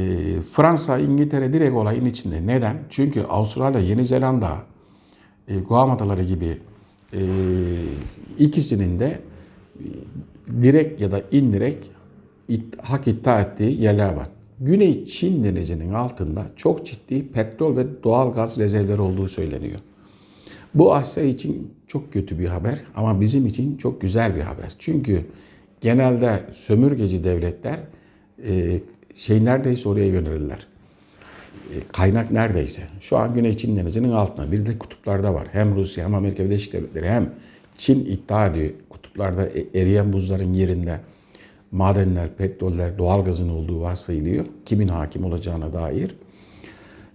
Fransa, 0.51 0.99
İngiltere 0.99 1.53
direkt 1.53 1.75
olayın 1.75 2.05
içinde. 2.05 2.47
Neden? 2.47 2.77
Çünkü 2.89 3.21
Avustralya, 3.21 3.79
Yeni 3.79 4.05
Zelanda, 4.05 4.57
e, 5.47 5.59
Guam 5.59 5.91
Adaları 5.91 6.23
gibi 6.23 6.61
e, 7.13 7.21
ikisinin 8.39 8.99
de 8.99 9.21
direkt 10.61 11.01
ya 11.01 11.11
da 11.11 11.21
indirekt 11.31 11.85
it, 12.47 12.81
hak 12.81 13.07
iddia 13.07 13.41
ettiği 13.41 13.81
yerler 13.81 14.13
var. 14.13 14.27
Güney 14.59 15.05
Çin 15.05 15.43
denizinin 15.43 15.93
altında 15.93 16.45
çok 16.55 16.85
ciddi 16.85 17.27
petrol 17.27 17.77
ve 17.77 18.03
doğal 18.03 18.33
gaz 18.33 18.59
rezervleri 18.59 19.01
olduğu 19.01 19.27
söyleniyor. 19.27 19.79
Bu 20.73 20.95
Asya 20.95 21.23
için 21.23 21.73
çok 21.87 22.13
kötü 22.13 22.39
bir 22.39 22.47
haber 22.47 22.79
ama 22.95 23.21
bizim 23.21 23.47
için 23.47 23.77
çok 23.77 24.01
güzel 24.01 24.35
bir 24.35 24.41
haber. 24.41 24.75
Çünkü 24.79 25.25
genelde 25.81 26.43
sömürgeci 26.51 27.23
devletler 27.23 27.79
e, 28.47 28.79
şey 29.15 29.45
neredeyse 29.45 29.89
oraya 29.89 30.07
yönelirler. 30.07 30.67
E, 31.73 31.75
kaynak 31.93 32.31
neredeyse. 32.31 32.83
Şu 33.01 33.17
an 33.17 33.33
Güney 33.33 33.57
Çin 33.57 33.77
denizinin 33.77 34.11
altında. 34.11 34.51
Bir 34.51 34.65
de 34.65 34.77
kutuplarda 34.77 35.33
var. 35.33 35.47
Hem 35.51 35.75
Rusya 35.75 36.05
hem 36.05 36.15
Amerika 36.15 36.45
Birleşik 36.45 36.73
Devletleri 36.73 37.09
hem 37.09 37.33
Çin 37.77 38.05
iddia 38.05 38.47
ediyor. 38.47 38.71
Kutuplarda 39.13 39.45
e, 39.45 39.79
eriyen 39.81 40.13
buzların 40.13 40.53
yerinde 40.53 40.99
madenler, 41.71 42.35
petroller, 42.35 42.97
doğalgazın 42.97 43.49
olduğu 43.49 43.81
varsayılıyor. 43.81 44.45
Kimin 44.65 44.87
hakim 44.87 45.25
olacağına 45.25 45.73
dair. 45.73 46.15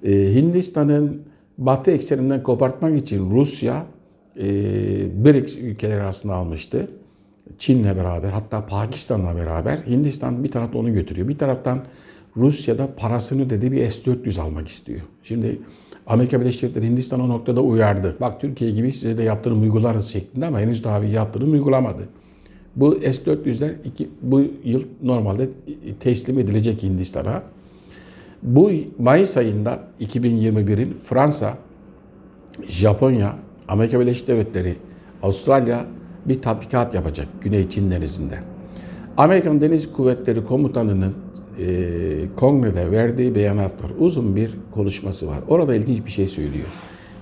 Ee, 0.04 0.34
Hindistan'ın 0.34 1.22
batı 1.58 1.90
ekseninden 1.90 2.42
kopartmak 2.42 2.96
için 3.02 3.30
Rusya 3.30 3.86
e, 4.36 4.44
BRICS 5.24 5.56
ülkeleri 5.56 6.00
arasında 6.00 6.34
almıştı. 6.34 6.90
Çin'le 7.58 7.96
beraber 7.96 8.30
hatta 8.30 8.66
Pakistan'la 8.66 9.36
beraber 9.36 9.76
Hindistan 9.76 10.44
bir 10.44 10.50
tarafta 10.50 10.78
onu 10.78 10.92
götürüyor. 10.92 11.28
Bir 11.28 11.38
taraftan 11.38 11.84
Rusya'da 12.36 12.94
parasını 12.96 13.50
dedi 13.50 13.72
bir 13.72 13.90
S-400 13.90 14.40
almak 14.40 14.68
istiyor. 14.68 15.00
Şimdi 15.22 15.58
Amerika 16.08 16.40
Birleşik 16.40 16.62
Devletleri 16.62 16.86
Hindistan 16.86 17.20
o 17.20 17.28
noktada 17.28 17.60
uyardı. 17.60 18.16
Bak 18.20 18.40
Türkiye 18.40 18.70
gibi 18.70 18.92
size 18.92 19.18
de 19.18 19.22
yaptırım 19.22 19.62
uygularız 19.62 20.08
şeklinde 20.08 20.46
ama 20.46 20.60
henüz 20.60 20.84
daha 20.84 21.02
bir 21.02 21.08
yaptırım 21.08 21.52
uygulamadı. 21.52 22.08
Bu 22.76 22.94
S-400'ler 22.94 23.70
iki, 23.84 24.08
bu 24.22 24.42
yıl 24.64 24.82
normalde 25.02 25.48
teslim 26.00 26.38
edilecek 26.38 26.82
Hindistan'a. 26.82 27.42
Bu 28.42 28.70
Mayıs 28.98 29.36
ayında 29.36 29.80
2021'in 30.00 30.96
Fransa, 31.04 31.58
Japonya, 32.68 33.36
Amerika 33.68 34.00
Birleşik 34.00 34.28
Devletleri, 34.28 34.76
Avustralya 35.22 35.86
bir 36.26 36.42
tatbikat 36.42 36.94
yapacak 36.94 37.28
Güney 37.40 37.68
Çin 37.68 37.90
Denizi'nde. 37.90 38.38
Amerikan 39.16 39.60
Deniz 39.60 39.92
Kuvvetleri 39.92 40.44
Komutanı'nın 40.44 41.14
e, 41.58 42.34
kongrede 42.36 42.90
verdiği 42.90 43.34
beyanat 43.34 43.84
var. 43.84 43.90
Uzun 43.98 44.36
bir 44.36 44.50
konuşması 44.74 45.28
var. 45.28 45.38
Orada 45.48 45.74
ilginç 45.74 46.06
bir 46.06 46.10
şey 46.10 46.26
söylüyor. 46.26 46.66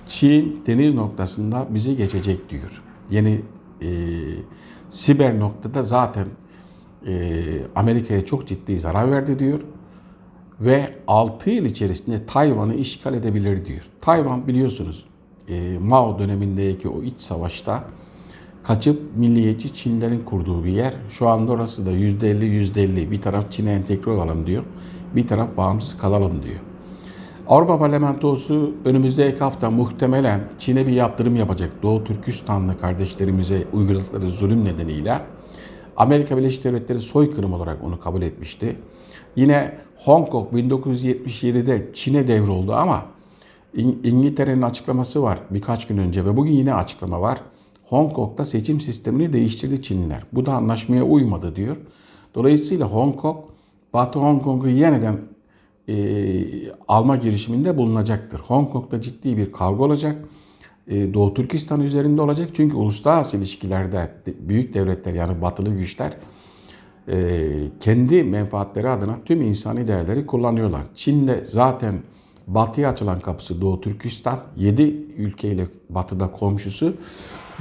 Çin 0.07 0.61
deniz 0.67 0.93
noktasında 0.93 1.67
bizi 1.69 1.97
geçecek 1.97 2.49
diyor. 2.49 2.83
Yeni 3.09 3.41
e, 3.81 3.89
siber 4.89 5.39
noktada 5.39 5.83
zaten 5.83 6.27
e, 7.07 7.43
Amerika'ya 7.75 8.25
çok 8.25 8.47
ciddi 8.47 8.79
zarar 8.79 9.11
verdi 9.11 9.39
diyor. 9.39 9.59
Ve 10.59 10.89
6 11.07 11.49
yıl 11.49 11.65
içerisinde 11.65 12.25
Tayvan'ı 12.25 12.75
işgal 12.75 13.13
edebilir 13.13 13.65
diyor. 13.65 13.89
Tayvan 14.01 14.47
biliyorsunuz 14.47 15.05
e, 15.49 15.77
Mao 15.81 16.19
dönemindeki 16.19 16.89
o 16.89 17.03
iç 17.03 17.21
savaşta 17.21 17.83
kaçıp 18.67 19.01
milliyetçi 19.15 19.73
Çinlerin 19.73 20.19
kurduğu 20.19 20.63
bir 20.63 20.71
yer. 20.71 20.93
Şu 21.09 21.27
anda 21.27 21.51
orası 21.51 21.85
da 21.85 21.91
%50 21.91 22.43
%50 22.43 23.11
bir 23.11 23.21
taraf 23.21 23.51
Çin'e 23.51 23.71
entegre 23.71 24.11
olalım 24.11 24.47
diyor. 24.47 24.63
Bir 25.15 25.27
taraf 25.27 25.57
bağımsız 25.57 25.97
kalalım 25.97 26.43
diyor. 26.43 26.59
Avrupa 27.47 27.79
Parlamentosu 27.79 28.73
önümüzdeki 28.85 29.39
hafta 29.39 29.71
muhtemelen 29.71 30.41
Çin'e 30.59 30.87
bir 30.87 30.91
yaptırım 30.91 31.35
yapacak. 31.35 31.71
Doğu 31.83 32.03
Türkistanlı 32.03 32.79
kardeşlerimize 32.79 33.63
uyguladıkları 33.73 34.29
zulüm 34.29 34.65
nedeniyle 34.65 35.19
Amerika 35.97 36.37
Birleşik 36.37 36.63
Devletleri 36.63 36.99
soykırım 36.99 37.53
olarak 37.53 37.83
onu 37.83 37.99
kabul 37.99 38.21
etmişti. 38.21 38.75
Yine 39.35 39.77
Hong 39.95 40.29
Kong 40.29 40.53
1977'de 40.53 41.87
Çin'e 41.93 42.27
devroldu 42.27 42.73
ama 42.73 43.05
İngiltere'nin 44.03 44.61
açıklaması 44.61 45.23
var 45.23 45.39
birkaç 45.49 45.87
gün 45.87 45.97
önce 45.97 46.25
ve 46.25 46.37
bugün 46.37 46.51
yine 46.51 46.73
açıklama 46.73 47.21
var. 47.21 47.39
Hong 47.89 48.13
Kong'da 48.13 48.45
seçim 48.45 48.79
sistemini 48.79 49.33
değiştirdi 49.33 49.81
Çinliler. 49.81 50.23
Bu 50.33 50.45
da 50.45 50.53
anlaşmaya 50.53 51.03
uymadı 51.03 51.55
diyor. 51.55 51.77
Dolayısıyla 52.35 52.87
Hong 52.87 53.15
Kong, 53.15 53.37
Batı 53.93 54.19
Hong 54.19 54.43
Kong'u 54.43 54.69
yeniden 54.69 55.17
e, 55.89 55.95
alma 56.87 57.15
girişiminde 57.15 57.77
bulunacaktır. 57.77 58.39
Hong 58.39 58.71
Kong'da 58.71 59.01
ciddi 59.01 59.37
bir 59.37 59.51
kavga 59.51 59.83
olacak. 59.83 60.15
E, 60.87 61.13
Doğu 61.13 61.33
Türkistan 61.33 61.81
üzerinde 61.81 62.21
olacak. 62.21 62.49
Çünkü 62.53 62.75
uluslararası 62.75 63.37
ilişkilerde 63.37 64.11
büyük 64.39 64.73
devletler 64.73 65.13
yani 65.13 65.41
batılı 65.41 65.69
güçler 65.69 66.13
e, 67.11 67.47
kendi 67.79 68.23
menfaatleri 68.23 68.89
adına 68.89 69.17
tüm 69.25 69.41
insani 69.41 69.87
değerleri 69.87 70.25
kullanıyorlar. 70.25 70.81
Çin'de 70.95 71.43
zaten 71.45 71.99
batıya 72.47 72.89
açılan 72.89 73.19
kapısı 73.19 73.61
Doğu 73.61 73.81
Türkistan. 73.81 74.39
7 74.57 74.81
ülkeyle 75.17 75.67
batıda 75.89 76.31
komşusu. 76.31 76.93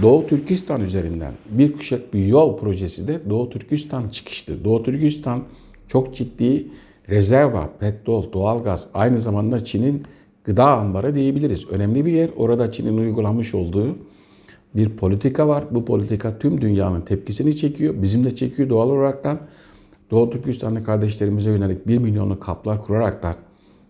Doğu 0.03 0.27
Türkistan 0.27 0.81
üzerinden 0.81 1.33
bir 1.51 1.73
kuşak 1.73 2.15
bir 2.15 2.27
yol 2.27 2.57
projesi 2.57 3.09
de 3.09 3.21
Doğu 3.31 3.51
Türkistan 3.51 4.09
çıkıştı. 4.09 4.65
Doğu 4.65 4.83
Türkistan 4.83 5.43
çok 5.89 6.15
ciddi 6.15 6.67
rezerva, 7.09 7.71
petrol, 7.81 8.33
doğalgaz 8.33 8.89
aynı 8.95 9.21
zamanda 9.21 9.65
Çin'in 9.65 10.03
gıda 10.45 10.79
ambarı 10.79 11.15
diyebiliriz. 11.15 11.69
Önemli 11.71 12.07
bir 12.07 12.13
yer. 12.13 12.31
Orada 12.37 12.73
Çin'in 12.73 12.99
uygulamış 12.99 13.55
olduğu 13.55 13.97
bir 14.75 14.97
politika 14.97 15.49
var. 15.49 15.65
Bu 15.71 15.85
politika 15.85 16.39
tüm 16.39 16.61
dünyanın 16.61 17.01
tepkisini 17.01 17.57
çekiyor. 17.57 17.95
Bizim 18.03 18.25
de 18.25 18.37
çekiyor 18.37 18.69
doğal 18.69 18.91
olaraktan. 18.91 19.39
Doğu 20.11 20.31
Türkistanlı 20.31 20.85
kardeşlerimize 20.85 21.51
yönelik 21.51 21.89
1 21.89 21.99
milyonluk 21.99 22.43
kaplar 22.43 22.85
kuraraktan 22.85 23.35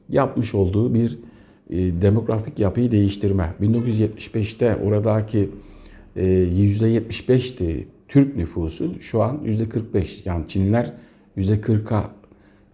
yapmış 0.09 0.55
olduğu 0.55 0.95
bir 0.95 1.19
e, 1.71 1.77
demografik 1.77 2.59
yapıyı 2.59 2.91
değiştirme. 2.91 3.55
1975'te 3.61 4.77
oradaki 4.77 5.51
%75'ti 6.17 7.89
Türk 8.09 8.37
nüfusu 8.37 9.01
şu 9.01 9.23
an 9.23 9.41
%45. 9.45 10.23
Yani 10.25 10.49
Çinliler 10.49 10.93
%40'a 11.37 12.11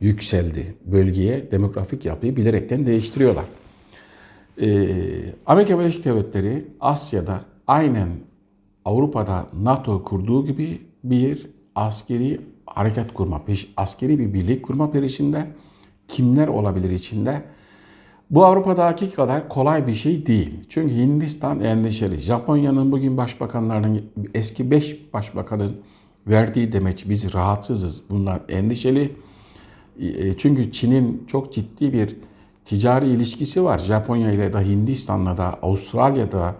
yükseldi 0.00 0.74
bölgeye 0.84 1.50
demografik 1.50 2.04
yapıyı 2.04 2.36
bilerekten 2.36 2.86
değiştiriyorlar. 2.86 3.44
Ee, 4.60 4.88
Amerika 5.46 5.78
Birleşik 5.78 6.04
Devletleri 6.04 6.64
Asya'da 6.80 7.40
aynen 7.66 8.08
Avrupa'da 8.84 9.46
NATO 9.62 10.04
kurduğu 10.04 10.46
gibi 10.46 10.78
bir 11.04 11.46
askeri 11.74 12.40
harekat 12.66 13.14
kurma, 13.14 13.44
peş, 13.44 13.72
askeri 13.76 14.18
bir 14.18 14.34
birlik 14.34 14.62
kurma 14.62 14.90
peşinde 14.90 15.46
kimler 16.08 16.48
olabilir 16.48 16.90
içinde? 16.90 17.42
Bu 18.32 18.44
Avrupa'daki 18.44 19.10
kadar 19.10 19.48
kolay 19.48 19.86
bir 19.86 19.94
şey 19.94 20.26
değil. 20.26 20.50
Çünkü 20.68 20.94
Hindistan 20.94 21.60
endişeli. 21.60 22.20
Japonya'nın 22.20 22.92
bugün 22.92 23.16
başbakanlarının 23.16 24.02
eski 24.34 24.70
5 24.70 25.12
başbakanın 25.14 25.76
verdiği 26.26 26.72
demeç 26.72 27.08
biz 27.08 27.34
rahatsızız. 27.34 28.02
Bunlar 28.10 28.40
endişeli. 28.48 29.16
E, 30.00 30.36
çünkü 30.36 30.72
Çin'in 30.72 31.24
çok 31.26 31.52
ciddi 31.52 31.92
bir 31.92 32.16
ticari 32.64 33.08
ilişkisi 33.08 33.64
var. 33.64 33.78
Japonya 33.78 34.32
ile 34.32 34.52
de 34.52 34.58
Hindistan'la 34.58 35.36
da 35.36 35.58
Avustralya'da 35.62 36.54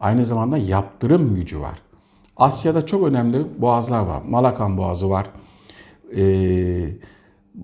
aynı 0.00 0.26
zamanda 0.26 0.58
yaptırım 0.58 1.34
gücü 1.34 1.60
var. 1.60 1.78
Asya'da 2.36 2.86
çok 2.86 3.04
önemli 3.04 3.46
boğazlar 3.58 4.00
var. 4.00 4.22
Malakan 4.28 4.78
Boğazı 4.78 5.10
var. 5.10 5.26
Ee, 6.16 6.86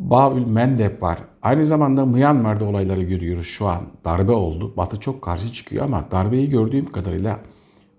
Babil 0.01 0.47
Mendeb 0.47 1.03
var. 1.03 1.19
Aynı 1.43 1.67
zamanda 1.67 2.07
Myanmar'da 2.07 2.65
olayları 2.65 3.03
görüyoruz 3.03 3.47
şu 3.47 3.67
an. 3.67 3.83
Darbe 4.05 4.33
oldu. 4.33 4.73
Batı 4.77 5.01
çok 5.01 5.23
karşı 5.23 5.53
çıkıyor 5.53 5.85
ama 5.85 6.05
darbeyi 6.11 6.49
gördüğüm 6.49 6.93
kadarıyla 6.93 7.41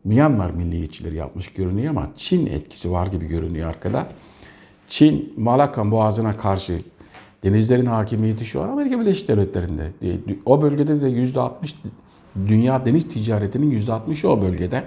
Myanmar 0.04 0.50
milliyetçileri 0.51 1.16
yapmış 1.16 1.54
görünüyor 1.54 1.89
ama 1.89 2.08
Çin 2.16 2.46
etkisi 2.46 2.92
var 2.92 3.08
gibi 3.08 3.25
görünüyor 3.27 3.70
arkada. 3.70 4.08
Çin 4.88 5.34
Malakka 5.38 5.92
Boğazı'na 5.92 6.38
karşı 6.38 6.80
denizlerin 7.44 7.86
hakimiyeti 7.86 8.46
şu 8.46 8.62
an 8.62 8.70
Amerika 8.70 9.00
Birleşik 9.00 9.27
Devletleri'nde. 9.27 9.92
E, 10.01 10.18
O 10.46 10.62
bölgede 10.62 11.01
de 11.01 11.10
%60 11.10 11.51
dünya 12.48 12.86
deniz 12.86 13.08
ticaretinin 13.08 13.80
%60'ı 13.80 14.30
o 14.30 14.42
bölgede. 14.42 14.84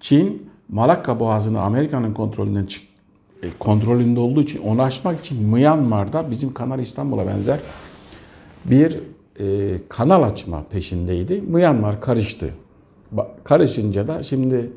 Çin 0.00 0.50
Malakka 0.68 1.20
Boğazı'nı 1.20 1.60
Amerika'nın 1.60 2.14
kontrolünden 2.14 2.66
çık 2.66 2.95
kontrolünde 3.58 4.20
olduğu 4.20 4.42
için 4.42 4.62
onu 4.62 4.82
aşmak 4.82 5.20
için 5.20 5.46
Myanmar'da 5.48 6.30
bizim 6.30 6.54
Kanal 6.54 6.78
İstanbul'a 6.78 7.26
benzer 7.26 7.60
bir 8.64 8.98
e, 9.40 9.78
kanal 9.88 10.22
açma 10.22 10.64
peşindeydi. 10.70 11.42
Myanmar 11.48 12.00
karıştı. 12.00 12.50
Karışınca 13.44 14.08
da 14.08 14.22
şimdi 14.22 14.70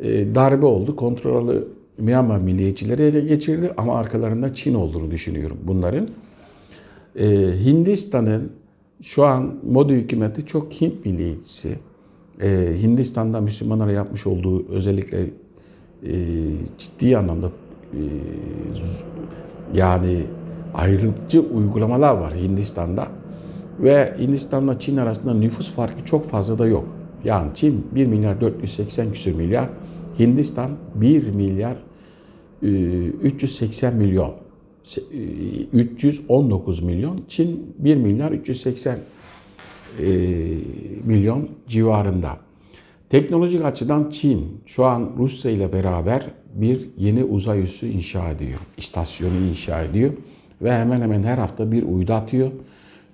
e, 0.00 0.34
darbe 0.34 0.66
oldu. 0.66 0.96
Kontrolü 0.96 1.68
Myanmar 1.98 2.38
milliyetçileri 2.38 3.02
ele 3.02 3.20
geçirdi 3.20 3.72
ama 3.76 3.98
arkalarında 3.98 4.54
Çin 4.54 4.74
olduğunu 4.74 5.10
düşünüyorum 5.10 5.58
bunların. 5.64 6.08
E, 7.18 7.26
Hindistan'ın 7.64 8.52
şu 9.02 9.24
an 9.24 9.54
Modi 9.70 9.92
hükümeti 9.92 10.46
çok 10.46 10.72
Hint 10.72 11.06
milliyetçisi. 11.06 11.78
E, 12.42 12.72
Hindistan'da 12.82 13.40
Müslümanlara 13.40 13.92
yapmış 13.92 14.26
olduğu 14.26 14.68
özellikle 14.68 15.20
e, 15.20 16.14
ciddi 16.78 17.18
anlamda 17.18 17.46
e, 17.46 17.65
yani 19.74 20.26
ayrımcı 20.74 21.40
uygulamalar 21.40 22.16
var 22.16 22.34
Hindistan'da. 22.34 23.08
Ve 23.80 24.14
Hindistan'la 24.20 24.78
Çin 24.78 24.96
arasında 24.96 25.34
nüfus 25.34 25.70
farkı 25.70 26.04
çok 26.04 26.28
fazla 26.28 26.58
da 26.58 26.66
yok. 26.66 26.88
Yani 27.24 27.50
Çin 27.54 27.86
1 27.94 28.06
milyar 28.06 28.40
480 28.40 29.12
küsur 29.12 29.32
milyar, 29.32 29.68
Hindistan 30.18 30.70
1 30.94 31.28
milyar 31.28 31.76
e, 32.62 32.66
380 32.66 33.96
milyon, 33.96 34.34
Se- 34.84 35.00
e, 35.72 35.78
319 35.78 36.82
milyon, 36.82 37.20
Çin 37.28 37.74
1 37.78 37.96
milyar 37.96 38.32
380 38.32 38.98
e, 40.00 40.06
milyon 41.04 41.48
civarında. 41.68 42.36
Teknolojik 43.10 43.64
açıdan 43.64 44.10
Çin 44.10 44.60
şu 44.66 44.84
an 44.84 45.10
Rusya 45.18 45.50
ile 45.50 45.72
beraber 45.72 46.26
bir 46.60 46.88
yeni 46.98 47.24
uzay 47.24 47.62
üssü 47.62 47.86
inşa 47.86 48.30
ediyor. 48.30 48.60
İstasyonu 48.76 49.36
inşa 49.50 49.82
ediyor 49.82 50.12
ve 50.62 50.72
hemen 50.72 51.00
hemen 51.00 51.22
her 51.22 51.38
hafta 51.38 51.72
bir 51.72 51.82
uydu 51.82 52.12
atıyor. 52.12 52.50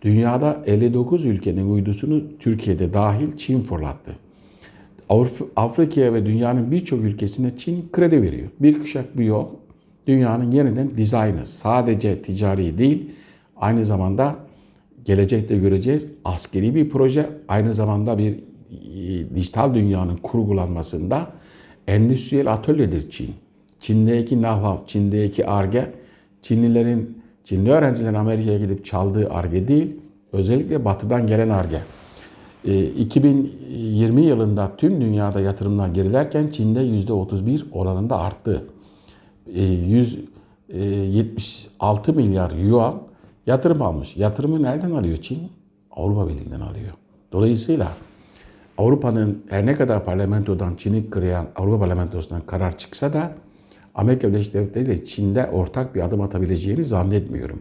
Dünyada 0.02 0.62
59 0.66 1.26
ülkenin 1.26 1.75
uydusunu 1.75 2.22
Türkiye'de 2.38 2.92
dahil 2.92 3.37
Çin 3.37 3.61
fırlattı. 3.61 4.12
Afrika'ya 5.56 6.14
ve 6.14 6.26
dünyanın 6.26 6.70
birçok 6.70 7.00
ülkesine 7.00 7.56
Çin 7.56 7.88
kredi 7.92 8.22
veriyor. 8.22 8.49
Bir 8.61 8.80
kuşak 8.80 9.18
bir 9.18 9.25
yol 9.25 9.46
dünyanın 10.06 10.50
yeniden 10.50 10.96
dizaynı 10.96 11.46
sadece 11.46 12.22
ticari 12.22 12.78
değil 12.78 13.11
aynı 13.56 13.84
zamanda 13.84 14.37
gelecekte 15.04 15.58
göreceğiz 15.58 16.08
askeri 16.25 16.75
bir 16.75 16.90
proje 16.90 17.30
aynı 17.49 17.75
zamanda 17.75 18.18
bir 18.18 18.32
e, 18.32 19.34
dijital 19.34 19.75
dünyanın 19.75 20.16
kurgulanmasında 20.16 21.32
endüstriyel 21.88 22.52
atölyedir 22.52 23.10
Çin. 23.10 23.34
Çin'deki 23.80 24.34
know 24.34 24.86
Çin'deki 24.86 25.46
arge, 25.46 25.92
Çinlilerin, 26.42 27.22
Çinli 27.44 27.70
öğrencilerin 27.70 28.14
Amerika'ya 28.14 28.58
gidip 28.58 28.84
çaldığı 28.84 29.30
arge 29.30 29.68
değil, 29.68 29.96
özellikle 30.32 30.84
batıdan 30.84 31.26
gelen 31.26 31.48
arge. 31.48 31.78
E, 32.64 32.84
2020 32.84 34.22
yılında 34.22 34.76
tüm 34.76 35.00
dünyada 35.00 35.40
yatırımlar 35.40 35.88
gerilerken 35.88 36.48
Çin'de 36.48 36.80
%31 36.80 37.64
oranında 37.72 38.18
arttı. 38.18 38.64
E, 39.54 39.62
176 39.62 42.12
milyar 42.12 42.50
yuan 42.50 43.02
yatırım 43.46 43.82
almış. 43.82 44.16
Yatırımı 44.16 44.62
nereden 44.62 44.90
alıyor 44.90 45.16
Çin? 45.16 45.38
Avrupa 45.90 46.28
Birliği'nden 46.28 46.60
alıyor. 46.60 46.92
Dolayısıyla 47.32 47.88
Avrupa'nın 48.79 49.43
her 49.49 49.67
ne 49.67 49.75
kadar 49.75 50.05
parlamentodan 50.05 50.75
Çin'i 50.76 51.11
kırayan 51.11 51.49
Avrupa 51.56 51.78
parlamentosundan 51.78 52.47
karar 52.47 52.78
çıksa 52.78 53.13
da 53.13 53.35
Amerika 53.95 54.28
Birleşik 54.28 54.54
Devletleri 54.54 54.85
ile 54.85 55.04
Çin'de 55.04 55.47
ortak 55.47 55.95
bir 55.95 56.00
adım 56.00 56.21
atabileceğini 56.21 56.85
zannetmiyorum. 56.85 57.61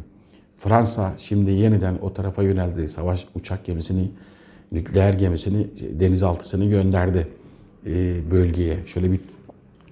Fransa 0.58 1.14
şimdi 1.18 1.52
yeniden 1.52 1.98
o 2.02 2.14
tarafa 2.14 2.44
yöneldi. 2.44 2.88
Savaş 2.88 3.26
uçak 3.36 3.66
gemisini, 3.66 4.12
nükleer 4.72 5.14
gemisini, 5.14 5.68
denizaltısını 6.00 6.66
gönderdi 6.66 7.28
e, 7.86 8.20
bölgeye. 8.32 8.78
Şöyle 8.86 9.12
bir 9.12 9.20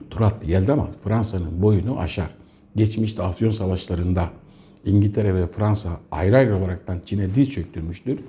tur 0.10 0.22
attı 0.22 0.48
geldi 0.48 0.72
ama 0.72 0.90
Fransa'nın 1.04 1.62
boyunu 1.62 2.00
aşar. 2.00 2.30
Geçmişte 2.76 3.24
Afyon 3.24 3.50
Savaşları'nda 3.50 4.30
İngiltere 4.86 5.36
ve 5.36 5.48
Fransa 5.48 5.90
ayrı 6.12 6.38
ayrı 6.38 6.58
olaraktan 6.58 7.02
Çin'e 7.06 7.36
diz 7.36 7.50
çöktürmüştür. 7.50 8.20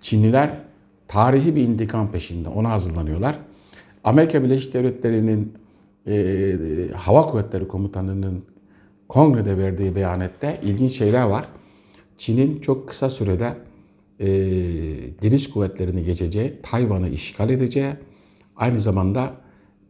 Çinliler 0.00 0.69
tarihi 1.10 1.56
bir 1.56 1.62
intikam 1.62 2.12
peşinde. 2.12 2.48
Ona 2.48 2.70
hazırlanıyorlar. 2.70 3.38
Amerika 4.04 4.42
Birleşik 4.44 4.74
Devletleri'nin 4.74 5.52
e, 6.06 6.92
Hava 6.94 7.26
Kuvvetleri 7.26 7.68
Komutanı'nın 7.68 8.44
kongrede 9.08 9.58
verdiği 9.58 9.96
beyanette 9.96 10.60
ilginç 10.62 10.92
şeyler 10.98 11.22
var. 11.22 11.44
Çin'in 12.18 12.60
çok 12.60 12.88
kısa 12.88 13.08
sürede 13.08 13.54
e, 14.20 14.28
deniz 15.22 15.50
kuvvetlerini 15.50 16.04
geçeceği, 16.04 16.52
Tayvan'ı 16.62 17.08
işgal 17.08 17.50
edeceği, 17.50 17.92
aynı 18.56 18.80
zamanda 18.80 19.34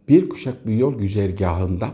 bir 0.08 0.28
kuşak 0.28 0.66
bir 0.66 0.74
yol 0.74 0.98
güzergahında 0.98 1.88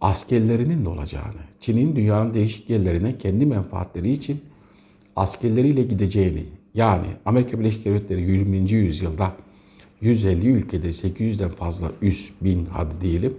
askerlerinin 0.00 0.84
de 0.84 0.88
olacağını, 0.88 1.40
Çin'in 1.60 1.96
dünyanın 1.96 2.34
değişik 2.34 2.70
yerlerine 2.70 3.18
kendi 3.18 3.46
menfaatleri 3.46 4.12
için 4.12 4.40
askerleriyle 5.16 5.82
gideceğini, 5.82 6.44
yani 6.74 7.06
Amerika 7.24 7.60
Birleşik 7.60 7.84
Devletleri 7.84 8.22
20. 8.22 8.56
yüzyılda 8.70 9.32
150 10.00 10.48
ülkede 10.48 10.88
800'den 10.88 11.48
fazla 11.48 11.90
üs, 12.02 12.30
bin 12.40 12.66
hadi 12.66 13.00
diyelim, 13.00 13.36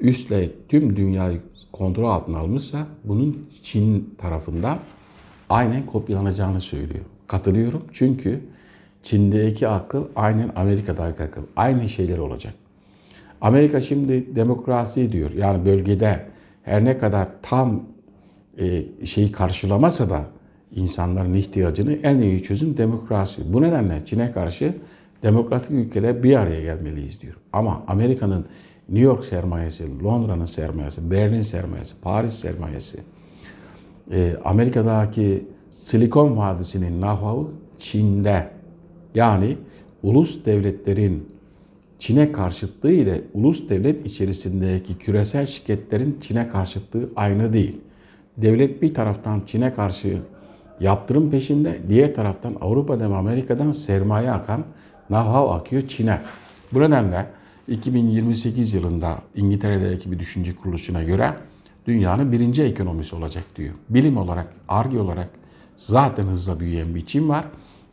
üsle 0.00 0.50
tüm 0.68 0.96
dünyayı 0.96 1.40
kontrol 1.72 2.10
altına 2.10 2.38
almışsa 2.38 2.86
bunun 3.04 3.46
Çin 3.62 4.14
tarafından 4.18 4.78
aynen 5.48 5.86
kopyalanacağını 5.86 6.60
söylüyor. 6.60 7.04
Katılıyorum 7.26 7.82
çünkü 7.92 8.40
Çin'deki 9.02 9.68
akıl 9.68 10.04
aynen 10.16 10.52
Amerika'daki 10.56 11.22
akıl. 11.22 11.42
Aynı 11.56 11.88
şeyler 11.88 12.18
olacak. 12.18 12.54
Amerika 13.40 13.80
şimdi 13.80 14.36
demokrasi 14.36 15.12
diyor. 15.12 15.30
Yani 15.30 15.66
bölgede 15.66 16.26
her 16.62 16.84
ne 16.84 16.98
kadar 16.98 17.28
tam 17.42 17.82
e, 18.58 18.84
şeyi 19.06 19.32
karşılamasa 19.32 20.10
da 20.10 20.26
insanların 20.76 21.34
ihtiyacını 21.34 21.92
en 21.92 22.18
iyi 22.18 22.42
çözüm 22.42 22.76
demokrasi. 22.76 23.52
Bu 23.52 23.62
nedenle 23.62 24.04
Çin'e 24.04 24.30
karşı 24.30 24.74
demokratik 25.22 25.70
ülkeler 25.70 26.22
bir 26.22 26.36
araya 26.36 26.60
gelmeliyiz 26.60 27.20
diyor. 27.20 27.34
Ama 27.52 27.84
Amerika'nın 27.86 28.46
New 28.88 29.04
York 29.04 29.24
sermayesi, 29.24 30.04
Londra'nın 30.04 30.44
sermayesi, 30.44 31.10
Berlin 31.10 31.42
sermayesi, 31.42 31.94
Paris 32.02 32.34
sermayesi, 32.34 32.98
e, 34.12 34.36
Amerika'daki 34.44 35.46
Silikon 35.70 36.36
Vadisi'nin 36.36 37.00
know 37.00 37.52
Çin'de. 37.78 38.50
Yani 39.14 39.56
ulus 40.02 40.44
devletlerin 40.44 41.28
Çin'e 41.98 42.32
karşıtlığı 42.32 42.92
ile 42.92 43.22
ulus 43.34 43.68
devlet 43.68 44.06
içerisindeki 44.06 44.98
küresel 44.98 45.46
şirketlerin 45.46 46.16
Çin'e 46.20 46.48
karşıtlığı 46.48 47.10
aynı 47.16 47.52
değil. 47.52 47.80
Devlet 48.36 48.82
bir 48.82 48.94
taraftan 48.94 49.42
Çin'e 49.46 49.72
karşı 49.72 50.18
yaptırım 50.80 51.30
peşinde, 51.30 51.80
diğer 51.88 52.14
taraftan 52.14 52.56
Avrupa'dan 52.60 53.12
Amerika'dan 53.12 53.72
sermaye 53.72 54.30
akan 54.32 54.64
know-how 55.10 55.54
akıyor 55.54 55.88
Çin'e. 55.88 56.20
Bu 56.72 56.80
nedenle 56.80 57.26
2028 57.68 58.74
yılında 58.74 59.18
İngiltere'deki 59.34 60.12
bir 60.12 60.18
düşünce 60.18 60.56
kuruluşuna 60.56 61.02
göre 61.02 61.32
dünyanın 61.86 62.32
birinci 62.32 62.62
ekonomisi 62.62 63.16
olacak 63.16 63.44
diyor. 63.56 63.74
Bilim 63.88 64.16
olarak, 64.16 64.52
arge 64.68 64.98
olarak 64.98 65.28
zaten 65.76 66.26
hızla 66.26 66.60
büyüyen 66.60 66.94
bir 66.94 67.06
Çin 67.06 67.28
var. 67.28 67.44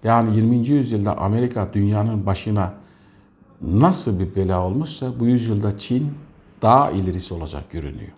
Yani 0.03 0.35
20. 0.35 0.67
yüzyılda 0.67 1.17
Amerika 1.17 1.69
dünyanın 1.73 2.25
başına 2.25 2.73
nasıl 3.61 4.19
bir 4.19 4.35
bela 4.35 4.65
olmuşsa 4.65 5.19
bu 5.19 5.25
yüzyılda 5.25 5.79
Çin 5.79 6.13
daha 6.61 6.91
ilerisi 6.91 7.33
olacak 7.33 7.71
görünüyor. 7.71 8.11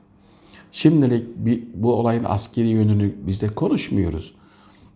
Şimdilik 0.71 1.38
bir, 1.38 1.63
bu 1.73 1.93
olayın 1.93 2.23
askeri 2.28 2.67
yönünü 2.67 3.15
biz 3.28 3.41
de 3.41 3.47
konuşmuyoruz. 3.47 4.36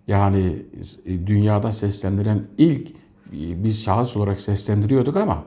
Yani 0.09 0.65
e, 1.05 1.27
dünyada 1.27 1.71
seslendiren 1.71 2.47
ilk 2.57 2.89
e, 2.89 3.63
biz 3.63 3.83
şahıs 3.83 4.17
olarak 4.17 4.39
seslendiriyorduk 4.39 5.17
ama 5.17 5.43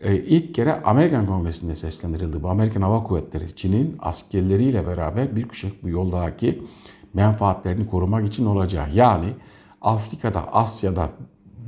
e, 0.00 0.16
ilk 0.16 0.54
kere 0.54 0.82
Amerikan 0.82 1.26
Kongresi'nde 1.26 1.74
seslendirildi. 1.74 2.42
Bu 2.42 2.48
Amerikan 2.48 2.82
Hava 2.82 3.02
Kuvvetleri 3.02 3.56
Çin'in 3.56 3.96
askerleriyle 3.98 4.86
beraber 4.86 5.36
bir 5.36 5.48
kuşak 5.48 5.82
bu 5.82 5.88
yoldaki 5.88 6.62
menfaatlerini 7.14 7.86
korumak 7.86 8.26
için 8.26 8.46
olacak. 8.46 8.88
Yani 8.94 9.26
Afrika'da, 9.80 10.52
Asya'da, 10.54 11.10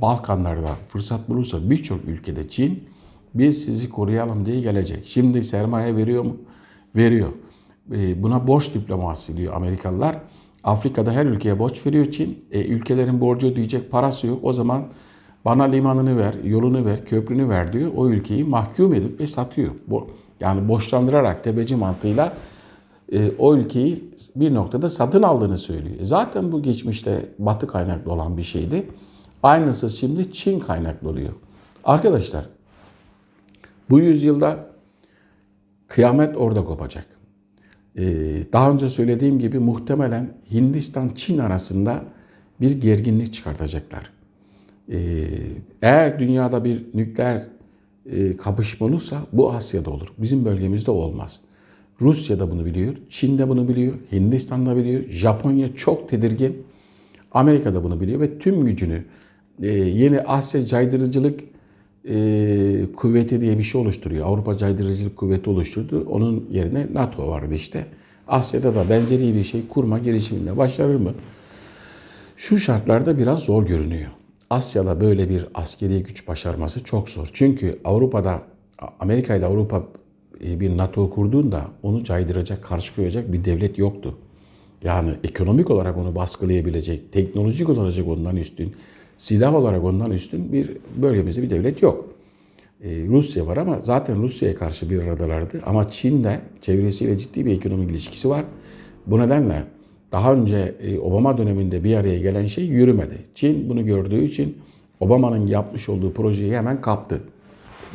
Balkanlarda 0.01 0.69
fırsat 0.89 1.29
bulursa 1.29 1.69
birçok 1.69 2.05
ülkede 2.05 2.49
Çin 2.49 2.83
Biz 3.33 3.65
sizi 3.65 3.89
koruyalım 3.89 4.45
diye 4.45 4.61
gelecek. 4.61 5.07
Şimdi 5.07 5.43
sermaye 5.43 5.95
veriyor 5.95 6.23
mu? 6.23 6.37
Veriyor. 6.95 7.29
Buna 8.15 8.47
borç 8.47 8.73
diplomasisi 8.73 9.37
diyor 9.37 9.53
Amerikalılar. 9.53 10.17
Afrika'da 10.63 11.11
her 11.11 11.25
ülkeye 11.25 11.59
borç 11.59 11.85
veriyor 11.85 12.11
Çin. 12.11 12.45
E, 12.51 12.65
ülkelerin 12.65 13.21
borcu 13.21 13.47
ödeyecek 13.47 13.91
parası 13.91 14.27
yok. 14.27 14.39
O 14.43 14.53
zaman 14.53 14.83
bana 15.45 15.63
limanını 15.63 16.17
ver, 16.17 16.33
yolunu 16.43 16.85
ver, 16.85 17.05
köprünü 17.05 17.49
ver 17.49 17.73
diyor. 17.73 17.91
O 17.95 18.09
ülkeyi 18.09 18.43
mahkum 18.43 18.93
edip 18.93 19.19
ve 19.19 19.27
satıyor. 19.27 19.71
Yani 20.39 20.67
borçlandırarak 20.67 21.43
tebeci 21.43 21.75
mantığıyla 21.75 22.33
e, 23.11 23.31
o 23.39 23.55
ülkeyi 23.55 24.03
bir 24.35 24.53
noktada 24.53 24.89
satın 24.89 25.23
aldığını 25.23 25.57
söylüyor. 25.57 25.95
E, 25.99 26.05
Zaten 26.05 26.51
bu 26.51 26.63
geçmişte 26.63 27.25
batı 27.39 27.67
kaynaklı 27.67 28.11
olan 28.11 28.37
bir 28.37 28.43
şeydi. 28.43 28.87
Aynısı 29.43 29.89
şimdi 29.89 30.33
Çin 30.33 30.59
kaynaklı 30.59 31.09
oluyor. 31.09 31.33
Arkadaşlar 31.83 32.45
bu 33.89 33.99
yüzyılda 33.99 34.67
kıyamet 35.87 36.37
orada 36.37 36.65
kopacak. 36.65 37.20
Ee, 37.97 38.03
daha 38.53 38.71
önce 38.71 38.89
söylediğim 38.89 39.39
gibi 39.39 39.59
muhtemelen 39.59 40.33
Hindistan-Çin 40.51 41.37
arasında 41.37 42.03
bir 42.61 42.71
gerginlik 42.71 43.33
çıkartacaklar. 43.33 44.09
Ee, 44.91 45.27
eğer 45.81 46.19
dünyada 46.19 46.65
bir 46.65 46.85
nükleer 46.93 47.47
e, 48.05 48.37
kapışma 48.37 48.87
olursa 48.87 49.21
bu 49.33 49.51
Asya'da 49.51 49.89
olur. 49.89 50.07
Bizim 50.17 50.45
bölgemizde 50.45 50.91
olmaz. 50.91 51.39
Rusya 52.01 52.39
da 52.39 52.51
bunu 52.51 52.65
biliyor, 52.65 52.93
Çin 53.09 53.37
de 53.37 53.49
bunu 53.49 53.67
biliyor, 53.67 53.93
Hindistan 54.11 54.65
da 54.65 54.75
biliyor, 54.75 55.03
Japonya 55.07 55.75
çok 55.75 56.09
tedirgin, 56.09 56.63
Amerika 57.31 57.73
da 57.73 57.83
bunu 57.83 58.01
biliyor 58.01 58.19
ve 58.19 58.39
tüm 58.39 58.65
gücünü 58.65 59.05
e, 59.61 59.67
yeni 59.71 60.21
Asya 60.21 60.65
caydırıcılık 60.65 61.39
e, 62.09 62.85
kuvveti 62.95 63.41
diye 63.41 63.57
bir 63.57 63.63
şey 63.63 63.81
oluşturuyor. 63.81 64.25
Avrupa 64.25 64.57
caydırıcılık 64.57 65.17
kuvveti 65.17 65.49
oluşturdu. 65.49 66.05
Onun 66.09 66.47
yerine 66.51 66.87
NATO 66.93 67.27
vardı 67.27 67.53
işte. 67.53 67.85
Asya'da 68.27 68.75
da 68.75 68.89
benzeri 68.89 69.35
bir 69.35 69.43
şey 69.43 69.67
kurma 69.67 69.99
girişiminde 69.99 70.57
başarır 70.57 70.95
mı? 70.95 71.13
Şu 72.37 72.59
şartlarda 72.59 73.17
biraz 73.17 73.39
zor 73.39 73.65
görünüyor. 73.65 74.11
Asya'da 74.49 75.01
böyle 75.01 75.29
bir 75.29 75.45
askeri 75.53 76.03
güç 76.03 76.27
başarması 76.27 76.83
çok 76.83 77.09
zor. 77.09 77.29
Çünkü 77.33 77.79
Avrupa'da, 77.85 78.41
Amerika 78.99 79.35
ile 79.35 79.45
Avrupa 79.45 79.83
e, 80.43 80.59
bir 80.59 80.77
NATO 80.77 81.09
kurduğunda 81.09 81.67
onu 81.83 82.03
caydıracak, 82.03 82.63
karşı 82.63 82.95
koyacak 82.95 83.33
bir 83.33 83.45
devlet 83.45 83.77
yoktu. 83.77 84.17
Yani 84.83 85.13
ekonomik 85.23 85.69
olarak 85.69 85.97
onu 85.97 86.15
baskılayabilecek, 86.15 87.13
teknolojik 87.13 87.69
olarak 87.69 88.07
ondan 88.07 88.37
üstün, 88.37 88.73
silah 89.21 89.55
olarak 89.55 89.83
ondan 89.83 90.11
üstün 90.11 90.53
bir 90.53 90.71
bölgemizde 90.95 91.41
bir 91.41 91.49
devlet 91.49 91.81
yok. 91.81 92.09
Ee, 92.83 93.05
Rusya 93.07 93.47
var 93.47 93.57
ama 93.57 93.79
zaten 93.79 94.23
Rusya'ya 94.23 94.55
karşı 94.55 94.89
bir 94.89 95.03
aradalardı. 95.03 95.61
Ama 95.65 95.89
Çin 95.89 96.23
de 96.23 96.39
çevresiyle 96.61 97.17
ciddi 97.17 97.45
bir 97.45 97.57
ekonomik 97.57 97.91
ilişkisi 97.91 98.29
var. 98.29 98.43
Bu 99.07 99.19
nedenle 99.19 99.63
daha 100.11 100.33
önce 100.33 100.75
e, 100.81 100.99
Obama 100.99 101.37
döneminde 101.37 101.83
bir 101.83 101.95
araya 101.95 102.19
gelen 102.19 102.45
şey 102.45 102.65
yürümedi. 102.65 103.17
Çin 103.35 103.69
bunu 103.69 103.85
gördüğü 103.85 104.23
için 104.23 104.57
Obama'nın 104.99 105.47
yapmış 105.47 105.89
olduğu 105.89 106.13
projeyi 106.13 106.57
hemen 106.57 106.81
kaptı. 106.81 107.21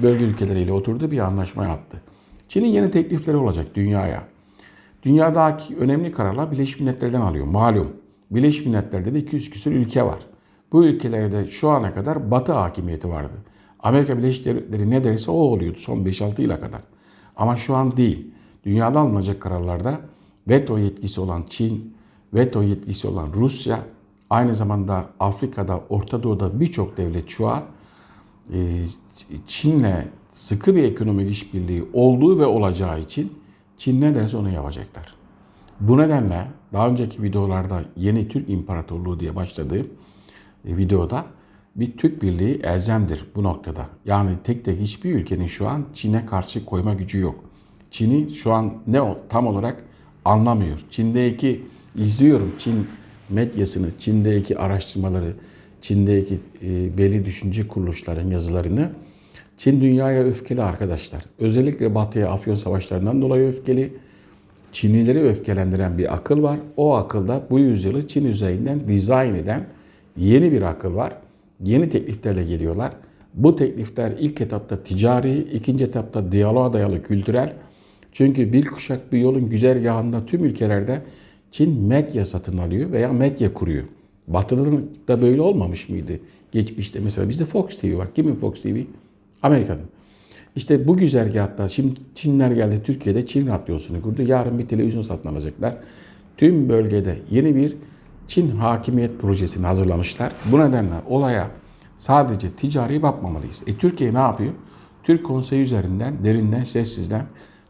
Bölge 0.03 0.25
ülkeleriyle 0.25 0.73
oturdu 0.73 1.11
bir 1.11 1.19
anlaşma 1.19 1.65
yaptı. 1.65 2.01
Çin'in 2.49 2.69
yeni 2.69 2.91
teklifleri 2.91 3.37
olacak 3.37 3.67
dünyaya. 3.75 4.23
Dünyadaki 5.03 5.77
önemli 5.77 6.12
kararlar 6.12 6.53
Birleşmiş 6.53 6.81
Milletler'den 6.81 7.21
alıyor. 7.21 7.47
Malum 7.47 7.89
Birleşmiş 8.31 8.67
Milletler'de 8.67 9.15
de 9.15 9.19
200 9.19 9.51
küsur 9.51 9.73
ülke 9.73 10.03
var. 10.03 10.19
Bu 10.72 10.85
ülkelerde 10.85 11.46
şu 11.46 11.68
ana 11.68 11.94
kadar 11.94 12.31
Batı 12.31 12.52
hakimiyeti 12.52 13.09
vardı. 13.09 13.35
Amerika 13.81 14.18
Birleşik 14.18 14.44
Devletleri 14.44 14.90
ne 14.90 15.05
derse 15.05 15.31
o 15.31 15.35
oluyordu 15.35 15.79
son 15.79 15.98
5-6 15.98 16.42
yıla 16.42 16.61
kadar. 16.61 16.81
Ama 17.37 17.57
şu 17.57 17.76
an 17.76 17.96
değil. 17.96 18.31
Dünyada 18.64 19.00
alınacak 19.00 19.40
kararlarda 19.40 20.00
veto 20.48 20.79
yetkisi 20.79 21.20
olan 21.20 21.44
Çin, 21.48 21.94
veto 22.35 22.62
yetkisi 22.62 23.09
olan 23.09 23.29
Rusya, 23.35 23.81
aynı 24.31 24.55
zamanda 24.55 25.07
Afrika'da, 25.20 25.81
Orta 25.88 26.22
Doğu'da 26.22 26.61
birçok 26.61 26.96
devlet 26.96 27.29
şu 27.29 27.48
an 27.48 27.62
e, 28.52 28.85
Çin'le 29.46 29.94
sıkı 30.31 30.76
bir 30.76 30.85
ekonomik 30.85 31.31
işbirliği 31.31 31.85
olduğu 31.92 32.38
ve 32.38 32.46
olacağı 32.46 33.00
için 33.00 33.33
Çin 33.79 34.00
ne 34.00 34.14
derse 34.14 34.37
onu 34.37 34.50
yapacaklar. 34.50 35.14
Bu 35.81 35.98
nedenle 35.98 36.46
daha 36.72 36.88
önceki 36.88 37.22
videolarda 37.22 37.83
yeni 37.96 38.29
Türk 38.29 38.50
İmparatorluğu 38.50 39.20
diye 39.20 39.37
başladığım 39.37 39.87
videoda 40.66 41.26
bir 41.76 41.96
Türk 41.96 42.22
Birliği 42.22 42.61
elzemdir 42.62 43.24
bu 43.35 43.42
noktada. 43.42 43.87
Yani 44.07 44.31
tek 44.44 44.64
tek 44.64 44.81
hiçbir 44.81 45.14
ülkenin 45.14 45.46
şu 45.46 45.68
an 45.68 45.85
Çin'e 45.94 46.26
karşı 46.26 46.64
koyma 46.64 46.94
gücü 46.94 47.18
yok. 47.20 47.44
Çin'i 47.90 48.35
şu 48.35 48.52
an 48.52 48.74
ne 48.87 49.00
tam 49.29 49.46
olarak 49.46 49.85
anlamıyor. 50.24 50.79
Çin'deki 50.90 51.62
izliyorum 51.96 52.52
Çin 52.59 52.87
medyasını, 53.31 53.87
Çin'deki 53.98 54.59
araştırmaları, 54.59 55.33
Çin'deki 55.81 56.38
e, 56.62 56.98
belli 56.98 57.24
düşünce 57.24 57.68
kuruluşların 57.68 58.31
yazılarını. 58.31 58.90
Çin 59.57 59.81
dünyaya 59.81 60.22
öfkeli 60.22 60.62
arkadaşlar. 60.62 61.22
Özellikle 61.38 61.94
Batı'ya 61.94 62.31
Afyon 62.31 62.55
savaşlarından 62.55 63.22
dolayı 63.22 63.48
öfkeli. 63.48 63.92
Çinlileri 64.72 65.22
öfkelendiren 65.22 65.98
bir 65.98 66.14
akıl 66.14 66.42
var. 66.42 66.59
O 66.76 66.94
akılda 66.94 67.46
bu 67.50 67.59
yüzyılı 67.59 68.09
Çin 68.09 68.24
üzerinden 68.24 68.88
dizayn 68.88 69.35
eden 69.35 69.66
yeni 70.16 70.52
bir 70.52 70.62
akıl 70.62 70.94
var. 70.94 71.12
Yeni 71.64 71.88
tekliflerle 71.88 72.44
geliyorlar. 72.44 72.92
Bu 73.35 73.57
teklifler 73.57 74.12
ilk 74.18 74.40
etapta 74.40 74.83
ticari, 74.83 75.38
ikinci 75.38 75.85
etapta 75.85 76.33
diyaloğa 76.33 76.72
dayalı 76.72 77.02
kültürel. 77.02 77.52
Çünkü 78.12 78.52
bir 78.52 78.64
kuşak 78.64 79.12
bir 79.12 79.18
yolun 79.18 79.50
güzergahında 79.50 80.26
tüm 80.26 80.44
ülkelerde 80.44 81.02
Çin 81.50 81.83
medya 81.83 82.26
satın 82.26 82.59
alıyor 82.59 82.92
veya 82.92 83.12
medya 83.12 83.55
kuruyor. 83.55 83.85
Batı'da 84.29 84.83
da 85.09 85.22
böyle 85.22 85.40
olmamış 85.40 85.88
mıydı? 85.88 86.20
Geçmişte 86.52 87.00
mesela 87.00 87.29
bizde 87.29 87.44
Fox 87.44 87.79
TV 87.79 87.96
var. 87.96 88.14
Kimin 88.14 88.35
Fox 88.35 88.62
TV? 88.62 88.76
Amerika'nın. 89.42 89.83
İşte 90.57 90.88
bu 90.88 90.96
güzergahta 90.96 91.68
şimdi 91.68 91.94
Çinler 92.14 92.50
geldi 92.50 92.83
Türkiye'de 92.85 93.26
Çin 93.26 93.46
radyosunu 93.46 94.02
kurdu. 94.02 94.22
Yarın 94.22 94.59
bir 94.59 94.68
televizyon 94.68 95.02
satın 95.02 95.29
alacaklar. 95.29 95.76
Tüm 96.37 96.68
bölgede 96.68 97.18
yeni 97.31 97.57
bir 97.57 97.76
Çin 98.29 98.57
hakimiyet 98.57 99.21
projesini 99.21 99.67
hazırlamışlar. 99.67 100.33
Bu 100.53 100.61
nedenle 100.61 100.95
olaya 101.09 101.51
sadece 101.97 102.51
ticari 102.51 103.03
bakmamalıyız. 103.03 103.62
E 103.67 103.79
Türkiye 103.79 104.15
ne 104.15 104.19
yapıyor? 104.19 104.53
Türk 105.03 105.27
Konseyi 105.27 105.62
üzerinden 105.62 106.25
derinden 106.25 106.65
sessizden 106.65 107.27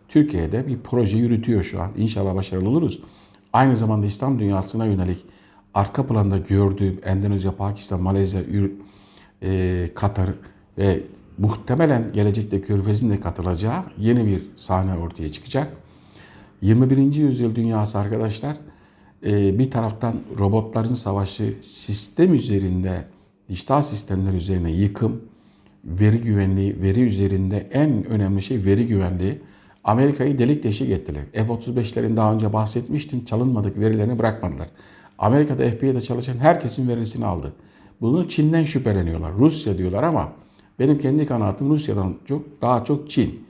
Türkiye'de 0.08 0.66
bir 0.66 0.78
proje 0.84 1.18
yürütüyor 1.18 1.62
şu 1.62 1.82
an. 1.82 1.90
İnşallah 1.96 2.34
başarılı 2.34 2.68
oluruz. 2.68 3.00
Aynı 3.52 3.76
zamanda 3.76 4.06
İslam 4.06 4.38
dünyasına 4.38 4.86
yönelik 4.86 5.24
arka 5.74 6.06
planda 6.06 6.38
gördüğüm 6.38 7.00
Endonezya, 7.04 7.56
Pakistan, 7.56 8.02
Malezya, 8.02 8.40
e, 9.42 9.90
Katar 9.94 10.30
ve 10.78 11.00
muhtemelen 11.38 12.12
gelecekte 12.12 12.60
Körfez'in 12.60 13.10
de 13.10 13.20
katılacağı 13.20 13.82
yeni 13.98 14.26
bir 14.26 14.42
sahne 14.56 14.98
ortaya 14.98 15.32
çıkacak. 15.32 15.72
21. 16.62 17.14
yüzyıl 17.14 17.54
dünyası 17.54 17.98
arkadaşlar 17.98 18.56
bir 19.26 19.70
taraftan 19.70 20.14
robotların 20.38 20.94
savaşı 20.94 21.54
sistem 21.60 22.34
üzerinde, 22.34 23.04
dijital 23.48 23.82
sistemler 23.82 24.32
üzerine 24.32 24.72
yıkım, 24.72 25.20
veri 25.84 26.20
güvenliği, 26.20 26.82
veri 26.82 27.00
üzerinde 27.00 27.66
en 27.72 28.04
önemli 28.04 28.42
şey 28.42 28.64
veri 28.64 28.86
güvenliği. 28.86 29.38
Amerika'yı 29.84 30.38
delik 30.38 30.64
deşik 30.64 30.90
ettiler. 30.90 31.22
F-35'lerin 31.32 32.16
daha 32.16 32.34
önce 32.34 32.52
bahsetmiştim. 32.52 33.24
Çalınmadık 33.24 33.78
verilerini 33.78 34.18
bırakmadılar. 34.18 34.68
Amerika'da 35.18 35.70
FBI'de 35.70 36.00
çalışan 36.00 36.38
herkesin 36.38 36.88
verisini 36.88 37.26
aldı. 37.26 37.52
Bunu 38.00 38.28
Çin'den 38.28 38.64
şüpheleniyorlar. 38.64 39.32
Rusya 39.38 39.78
diyorlar 39.78 40.02
ama 40.02 40.32
benim 40.78 40.98
kendi 40.98 41.26
kanaatim 41.26 41.70
Rusya'dan 41.70 42.14
çok 42.24 42.62
daha 42.62 42.84
çok 42.84 43.10
Çin. 43.10 43.46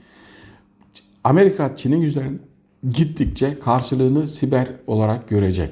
Amerika 1.23 1.77
Çin'in 1.77 2.01
üzerine 2.01 2.37
gittikçe 2.93 3.59
karşılığını 3.59 4.27
siber 4.27 4.67
olarak 4.87 5.29
görecek. 5.29 5.69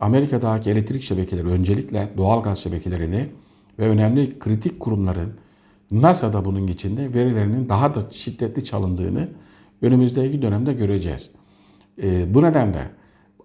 Amerika'daki 0.00 0.70
elektrik 0.70 1.02
şebekeleri 1.02 1.46
öncelikle 1.46 2.08
doğal 2.16 2.42
gaz 2.42 2.58
şebekelerini 2.58 3.28
ve 3.78 3.88
önemli 3.88 4.38
kritik 4.38 4.80
kurumların 4.80 5.32
NASA'da 5.90 6.44
bunun 6.44 6.66
içinde 6.66 7.14
verilerinin 7.14 7.68
daha 7.68 7.94
da 7.94 8.00
şiddetli 8.10 8.64
çalındığını 8.64 9.28
önümüzdeki 9.82 10.42
dönemde 10.42 10.72
göreceğiz. 10.72 11.30
E, 12.02 12.34
bu 12.34 12.42
nedenle 12.42 12.90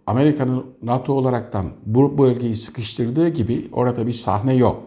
Amerika'nın 0.07 0.65
NATO 0.83 1.13
olaraktan 1.13 1.65
bu 1.85 2.17
bölgeyi 2.17 2.55
sıkıştırdığı 2.55 3.29
gibi 3.29 3.69
orada 3.71 4.07
bir 4.07 4.13
sahne 4.13 4.53
yok. 4.55 4.83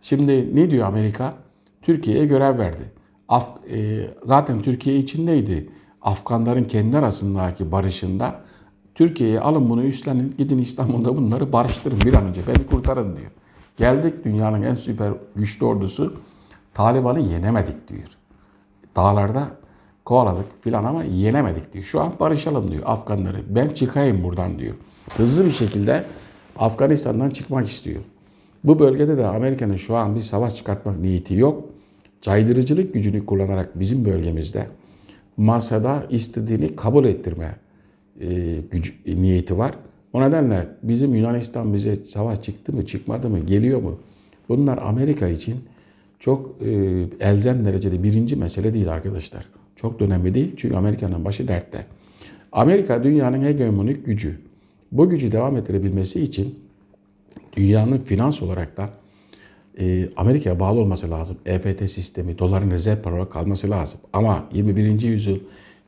Şimdi 0.00 0.56
ne 0.56 0.70
diyor 0.70 0.86
Amerika? 0.86 1.34
Türkiye'ye 1.82 2.26
görev 2.26 2.58
verdi. 2.58 2.92
Af, 3.28 3.48
e, 3.72 4.06
zaten 4.24 4.62
Türkiye 4.62 4.96
içindeydi. 4.98 5.68
Afganların 6.04 6.64
kendi 6.64 6.98
arasındaki 6.98 7.72
barışında 7.72 8.40
Türkiye'ye 8.94 9.40
alın 9.40 9.70
bunu 9.70 9.82
üstlenin 9.82 10.34
gidin 10.38 10.58
İstanbul'da 10.58 11.16
bunları 11.16 11.52
barıştırın 11.52 12.00
bir 12.00 12.14
an 12.14 12.24
önce 12.24 12.46
beni 12.46 12.66
kurtarın 12.66 13.16
diyor. 13.16 13.30
Geldik 13.76 14.24
dünyanın 14.24 14.62
en 14.62 14.74
süper 14.74 15.12
güçlü 15.36 15.66
ordusu 15.66 16.14
Taliban'ı 16.74 17.20
yenemedik 17.20 17.88
diyor. 17.88 18.08
Dağlarda 18.96 19.48
kovaladık 20.04 20.46
filan 20.60 20.84
ama 20.84 21.04
yenemedik 21.04 21.72
diyor. 21.72 21.84
Şu 21.84 22.00
an 22.00 22.12
barışalım 22.20 22.70
diyor 22.70 22.82
Afganları. 22.86 23.42
Ben 23.48 23.68
çıkayım 23.68 24.22
buradan 24.22 24.58
diyor. 24.58 24.74
Hızlı 25.16 25.46
bir 25.46 25.52
şekilde 25.52 26.04
Afganistan'dan 26.58 27.30
çıkmak 27.30 27.66
istiyor. 27.66 28.02
Bu 28.64 28.78
bölgede 28.78 29.16
de 29.16 29.26
Amerika'nın 29.26 29.76
şu 29.76 29.96
an 29.96 30.14
bir 30.14 30.20
savaş 30.20 30.56
çıkartmak 30.56 30.98
niyeti 30.98 31.34
yok. 31.34 31.64
Caydırıcılık 32.22 32.94
gücünü 32.94 33.26
kullanarak 33.26 33.80
bizim 33.80 34.04
bölgemizde 34.04 34.66
masada 35.36 36.06
istediğini 36.10 36.76
kabul 36.76 37.04
ettirme 37.04 37.56
e, 38.20 38.60
gücü, 38.70 38.92
e, 39.06 39.16
niyeti 39.16 39.58
var. 39.58 39.74
O 40.12 40.20
nedenle 40.20 40.68
bizim 40.82 41.14
Yunanistan 41.14 41.74
bize 41.74 41.96
savaş 42.06 42.42
çıktı 42.42 42.72
mı 42.72 42.86
çıkmadı 42.86 43.30
mı 43.30 43.38
geliyor 43.40 43.82
mu? 43.82 43.98
Bunlar 44.48 44.78
Amerika 44.78 45.28
için 45.28 45.54
çok 46.18 46.62
e, 46.62 46.70
elzem 47.20 47.64
derecede 47.64 48.02
birinci 48.02 48.36
mesele 48.36 48.74
değil 48.74 48.92
arkadaşlar. 48.92 49.46
Çok 49.76 50.02
önemli 50.02 50.34
değil 50.34 50.54
çünkü 50.56 50.76
Amerika'nın 50.76 51.24
başı 51.24 51.48
dertte. 51.48 51.86
Amerika 52.52 53.04
dünyanın 53.04 53.42
hegemonik 53.42 54.06
gücü. 54.06 54.38
Bu 54.92 55.08
gücü 55.08 55.32
devam 55.32 55.56
ettirebilmesi 55.56 56.20
için 56.20 56.58
dünyanın 57.56 57.96
finans 57.96 58.42
olarak 58.42 58.76
da 58.76 58.90
e, 59.80 60.08
Amerika'ya 60.16 60.60
bağlı 60.60 60.80
olması 60.80 61.10
lazım. 61.10 61.36
EFT 61.46 61.90
sistemi, 61.90 62.38
doların 62.38 62.70
rezerv 62.70 63.02
para 63.02 63.14
olarak 63.14 63.32
kalması 63.32 63.70
lazım. 63.70 64.00
Ama 64.12 64.44
21. 64.52 65.02
yüzyıl 65.02 65.38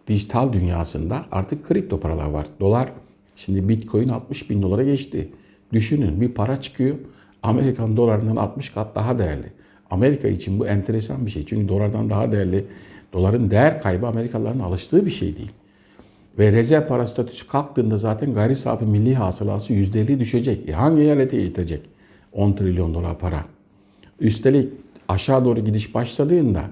dijital 0.08 0.52
dünyasında 0.52 1.26
artık 1.32 1.66
kripto 1.66 2.00
paralar 2.00 2.30
var. 2.30 2.46
Dolar 2.60 2.92
şimdi 3.36 3.68
bitcoin 3.68 4.08
60 4.08 4.50
bin 4.50 4.62
dolara 4.62 4.84
geçti. 4.84 5.28
Düşünün 5.72 6.20
bir 6.20 6.28
para 6.28 6.60
çıkıyor. 6.60 6.96
Amerikan 7.42 7.96
dolarından 7.96 8.36
60 8.36 8.70
kat 8.70 8.94
daha 8.94 9.18
değerli. 9.18 9.52
Amerika 9.90 10.28
için 10.28 10.58
bu 10.60 10.66
enteresan 10.66 11.26
bir 11.26 11.30
şey. 11.30 11.46
Çünkü 11.46 11.68
dolardan 11.68 12.10
daha 12.10 12.32
değerli. 12.32 12.64
Doların 13.12 13.50
değer 13.50 13.82
kaybı 13.82 14.06
Amerikalıların 14.06 14.60
alıştığı 14.60 15.06
bir 15.06 15.10
şey 15.10 15.36
değil. 15.36 15.52
Ve 16.38 16.52
rezerv 16.52 16.86
para 16.86 17.06
statüsü 17.06 17.48
kalktığında 17.48 17.96
zaten 17.96 18.34
gayri 18.34 18.56
safi 18.56 18.84
milli 18.84 19.14
hasılası 19.14 19.72
%50 19.72 20.18
düşecek. 20.18 20.68
E 20.68 20.72
hangi 20.72 21.02
eyalete 21.02 21.36
yetecek 21.36 21.80
10 22.32 22.52
trilyon 22.52 22.94
dolar 22.94 23.18
para? 23.18 23.44
Üstelik 24.20 24.68
aşağı 25.08 25.44
doğru 25.44 25.60
gidiş 25.60 25.94
başladığında 25.94 26.64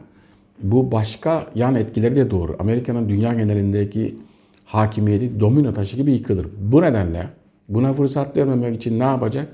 bu 0.62 0.92
başka 0.92 1.46
yan 1.54 1.74
etkileri 1.74 2.16
de 2.16 2.30
doğru. 2.30 2.56
Amerika'nın 2.58 3.08
dünya 3.08 3.34
genelindeki 3.34 4.16
hakimiyeti 4.64 5.40
domino 5.40 5.72
taşı 5.72 5.96
gibi 5.96 6.12
yıkılır. 6.12 6.46
Bu 6.60 6.82
nedenle 6.82 7.28
buna 7.68 7.92
fırsat 7.92 8.36
vermemek 8.36 8.76
için 8.76 8.98
ne 8.98 9.04
yapacak? 9.04 9.48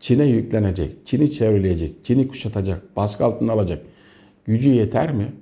Çin'e 0.00 0.24
yüklenecek, 0.24 0.96
Çin'i 1.04 1.32
çevreleyecek, 1.32 2.04
Çin'i 2.04 2.28
kuşatacak, 2.28 2.96
baskı 2.96 3.24
altına 3.24 3.52
alacak. 3.52 3.82
Gücü 4.44 4.68
yeter 4.68 5.12
mi? 5.12 5.32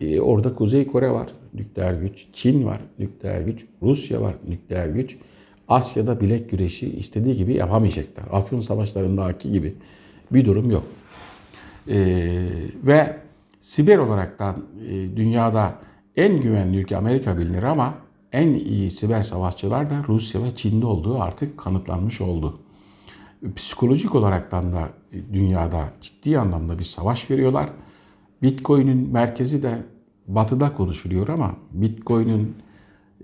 Ee, 0.00 0.20
orada 0.20 0.54
Kuzey 0.54 0.86
Kore 0.86 1.10
var, 1.10 1.28
nükleer 1.54 1.94
güç. 1.94 2.26
Çin 2.32 2.64
var, 2.64 2.80
nükleer 2.98 3.40
güç. 3.40 3.66
Rusya 3.82 4.20
var, 4.20 4.34
nükleer 4.48 4.88
güç. 4.88 5.16
Asya'da 5.68 6.20
bilek 6.20 6.50
güreşi 6.50 6.90
istediği 6.90 7.36
gibi 7.36 7.54
yapamayacaklar. 7.54 8.24
Afyon 8.32 8.60
savaşlarındaki 8.60 9.52
gibi 9.52 9.74
bir 10.32 10.44
durum 10.44 10.70
yok. 10.70 10.84
Ee, 11.88 12.48
ve 12.82 13.16
siber 13.60 13.98
olaraktan 13.98 14.64
e, 14.88 15.16
dünyada 15.16 15.74
en 16.16 16.40
güvenli 16.40 16.76
ülke 16.76 16.96
Amerika 16.96 17.38
bilinir 17.38 17.62
ama 17.62 17.94
en 18.32 18.48
iyi 18.48 18.90
siber 18.90 19.22
savaşçılar 19.22 19.90
da 19.90 20.04
Rusya 20.08 20.42
ve 20.42 20.56
Çin'de 20.56 20.86
olduğu 20.86 21.20
artık 21.20 21.58
kanıtlanmış 21.58 22.20
oldu. 22.20 22.58
Psikolojik 23.56 24.14
olaraktan 24.14 24.72
da 24.72 24.88
dünyada 25.32 25.88
ciddi 26.00 26.38
anlamda 26.38 26.78
bir 26.78 26.84
savaş 26.84 27.30
veriyorlar. 27.30 27.70
Bitcoin'in 28.42 29.12
merkezi 29.12 29.62
de 29.62 29.82
batıda 30.28 30.74
konuşuluyor 30.74 31.28
ama 31.28 31.56
Bitcoin'in 31.72 32.54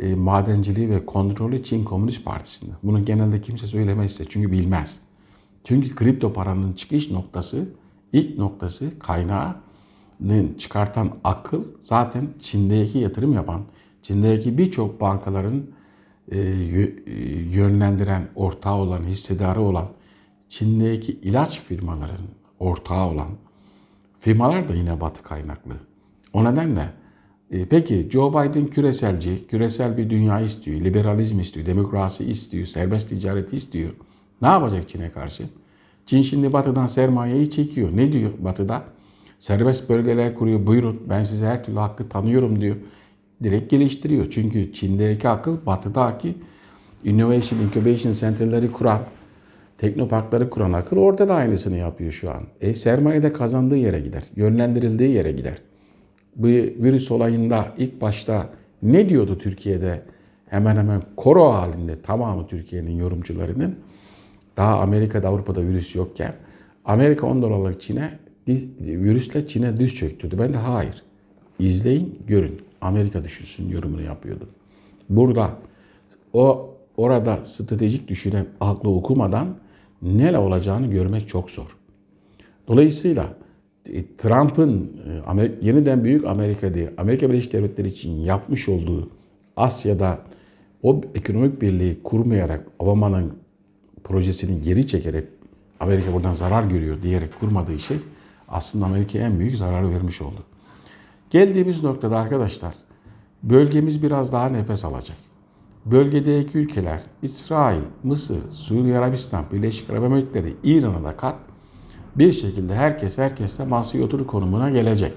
e, 0.00 0.14
madenciliği 0.14 0.90
ve 0.90 1.06
kontrolü 1.06 1.64
Çin 1.64 1.84
Komünist 1.84 2.24
Partisi'nde. 2.24 2.72
Bunu 2.82 3.04
genelde 3.04 3.40
kimse 3.40 3.66
söylemezse 3.66 4.24
çünkü 4.28 4.52
bilmez. 4.52 5.00
Çünkü 5.64 5.94
kripto 5.94 6.32
paranın 6.32 6.72
çıkış 6.72 7.10
noktası, 7.10 7.68
ilk 8.16 8.38
noktası 8.38 8.98
kaynağının 8.98 10.54
çıkartan 10.58 11.10
akıl 11.24 11.64
zaten 11.80 12.28
Çin'deki 12.38 12.98
yatırım 12.98 13.32
yapan, 13.32 13.62
Çin'deki 14.02 14.58
birçok 14.58 15.00
bankaların 15.00 15.62
e, 16.32 16.38
yönlendiren, 17.50 18.28
ortağı 18.34 18.74
olan, 18.74 19.04
hissedarı 19.04 19.60
olan, 19.60 19.88
Çin'deki 20.48 21.12
ilaç 21.12 21.60
firmaların 21.60 22.26
ortağı 22.58 23.06
olan 23.06 23.28
firmalar 24.18 24.68
da 24.68 24.74
yine 24.74 25.00
batı 25.00 25.22
kaynaklı. 25.22 25.74
O 26.32 26.44
nedenle 26.44 26.92
e, 27.50 27.64
peki 27.66 28.08
Joe 28.10 28.30
Biden 28.32 28.66
küreselci, 28.66 29.46
küresel 29.46 29.96
bir 29.96 30.10
dünya 30.10 30.40
istiyor, 30.40 30.80
liberalizm 30.80 31.40
istiyor, 31.40 31.66
demokrasi 31.66 32.24
istiyor, 32.24 32.66
serbest 32.66 33.08
ticareti 33.08 33.56
istiyor. 33.56 33.90
Ne 34.42 34.48
yapacak 34.48 34.88
Çin'e 34.88 35.12
karşı? 35.12 35.44
Çin 36.06 36.22
şimdi 36.22 36.52
batıdan 36.52 36.86
sermayeyi 36.86 37.50
çekiyor. 37.50 37.88
Ne 37.94 38.12
diyor 38.12 38.30
batıda? 38.38 38.82
Serbest 39.38 39.88
bölgeler 39.88 40.34
kuruyor. 40.34 40.66
Buyurun 40.66 41.02
ben 41.08 41.24
size 41.24 41.46
her 41.46 41.64
türlü 41.64 41.78
hakkı 41.78 42.08
tanıyorum 42.08 42.60
diyor. 42.60 42.76
Direkt 43.42 43.70
geliştiriyor. 43.70 44.26
Çünkü 44.30 44.72
Çin'deki 44.72 45.28
akıl 45.28 45.66
batıdaki 45.66 46.34
Innovation 47.04 47.60
Incubation 47.60 48.12
Center'ları 48.12 48.72
kuran, 48.72 49.00
teknoparkları 49.78 50.50
kuran 50.50 50.72
akıl 50.72 50.96
orada 50.96 51.28
da 51.28 51.34
aynısını 51.34 51.76
yapıyor 51.76 52.10
şu 52.10 52.30
an. 52.30 52.42
E 52.60 52.74
sermaye 52.74 53.22
de 53.22 53.32
kazandığı 53.32 53.76
yere 53.76 54.00
gider. 54.00 54.22
Yönlendirildiği 54.36 55.10
yere 55.10 55.32
gider. 55.32 55.58
Bu 56.36 56.46
virüs 56.46 57.10
olayında 57.10 57.66
ilk 57.78 58.00
başta 58.00 58.48
ne 58.82 59.08
diyordu 59.08 59.38
Türkiye'de? 59.38 60.02
Hemen 60.46 60.76
hemen 60.76 61.02
koro 61.16 61.52
halinde 61.52 62.02
tamamı 62.02 62.46
Türkiye'nin 62.46 62.96
yorumcularının 62.96 63.76
daha 64.56 64.80
Amerika'da 64.80 65.28
Avrupa'da 65.28 65.62
virüs 65.62 65.94
yokken 65.94 66.34
Amerika 66.84 67.26
10 67.26 67.42
dolarlık 67.42 67.80
Çin'e 67.80 68.18
virüsle 68.80 69.46
Çin'e 69.46 69.76
düz 69.76 69.94
çöktürdü. 69.94 70.38
Ben 70.38 70.52
de 70.52 70.56
hayır. 70.56 71.02
İzleyin, 71.58 72.18
görün. 72.26 72.60
Amerika 72.80 73.24
düşünsün 73.24 73.70
yorumunu 73.70 74.02
yapıyordu. 74.02 74.48
Burada 75.08 75.50
o 76.32 76.74
orada 76.96 77.44
stratejik 77.44 78.08
düşünen 78.08 78.46
aklı 78.60 78.90
okumadan 78.90 79.48
neler 80.02 80.38
olacağını 80.38 80.86
görmek 80.86 81.28
çok 81.28 81.50
zor. 81.50 81.76
Dolayısıyla 82.68 83.34
e, 83.92 84.16
Trump'ın 84.18 84.92
e, 85.38 85.52
yeniden 85.62 86.04
büyük 86.04 86.24
Amerika 86.24 86.74
diye 86.74 86.92
Amerika 86.98 87.30
Birleşik 87.30 87.52
Devletleri 87.52 87.88
için 87.88 88.10
yapmış 88.10 88.68
olduğu 88.68 89.10
Asya'da 89.56 90.18
o 90.82 91.00
ekonomik 91.14 91.62
birliği 91.62 92.02
kurmayarak 92.02 92.66
Obama'nın 92.78 93.32
projesini 94.08 94.62
geri 94.62 94.86
çekerek 94.86 95.28
Amerika 95.80 96.12
buradan 96.12 96.32
zarar 96.32 96.62
görüyor 96.62 97.02
diyerek 97.02 97.40
kurmadığı 97.40 97.78
şey 97.78 97.96
aslında 98.48 98.86
Amerika'ya 98.86 99.26
en 99.26 99.38
büyük 99.38 99.56
zararı 99.56 99.90
vermiş 99.90 100.22
oldu. 100.22 100.44
Geldiğimiz 101.30 101.82
noktada 101.82 102.18
arkadaşlar 102.18 102.74
bölgemiz 103.42 104.02
biraz 104.02 104.32
daha 104.32 104.48
nefes 104.48 104.84
alacak. 104.84 105.16
Bölgedeki 105.84 106.58
ülkeler 106.58 107.02
İsrail, 107.22 107.80
Mısır, 108.02 108.50
Suriye 108.50 108.98
Arabistan, 108.98 109.44
Birleşik 109.52 109.90
Arap 109.90 110.04
Emirlikleri, 110.04 110.54
İran'a 110.64 111.04
da 111.04 111.16
kat 111.16 111.36
bir 112.16 112.32
şekilde 112.32 112.74
herkes 112.74 113.18
herkesle 113.18 113.64
masaya 113.64 114.02
oturur 114.02 114.26
konumuna 114.26 114.70
gelecek. 114.70 115.12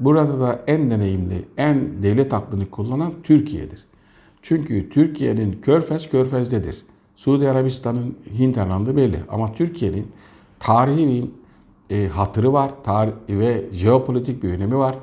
Burada 0.00 0.40
da 0.40 0.64
en 0.66 0.90
deneyimli, 0.90 1.44
en 1.56 2.02
devlet 2.02 2.34
aklını 2.34 2.70
kullanan 2.70 3.12
Türkiye'dir. 3.22 3.84
Çünkü 4.42 4.90
Türkiye'nin 4.90 5.52
körfez 5.52 6.10
körfezdedir. 6.10 6.85
Suudi 7.16 7.48
Arabistan'ın 7.48 8.16
hinterlandı 8.38 8.96
belli. 8.96 9.20
Ama 9.28 9.52
Türkiye'nin 9.52 10.06
tarihi 10.58 11.08
bir 11.08 11.28
e, 11.96 12.08
hatırı 12.08 12.52
var 12.52 12.70
tarih 12.84 13.12
ve 13.28 13.64
jeopolitik 13.72 14.42
bir 14.42 14.48
önemi 14.48 14.76
var. 14.76 14.96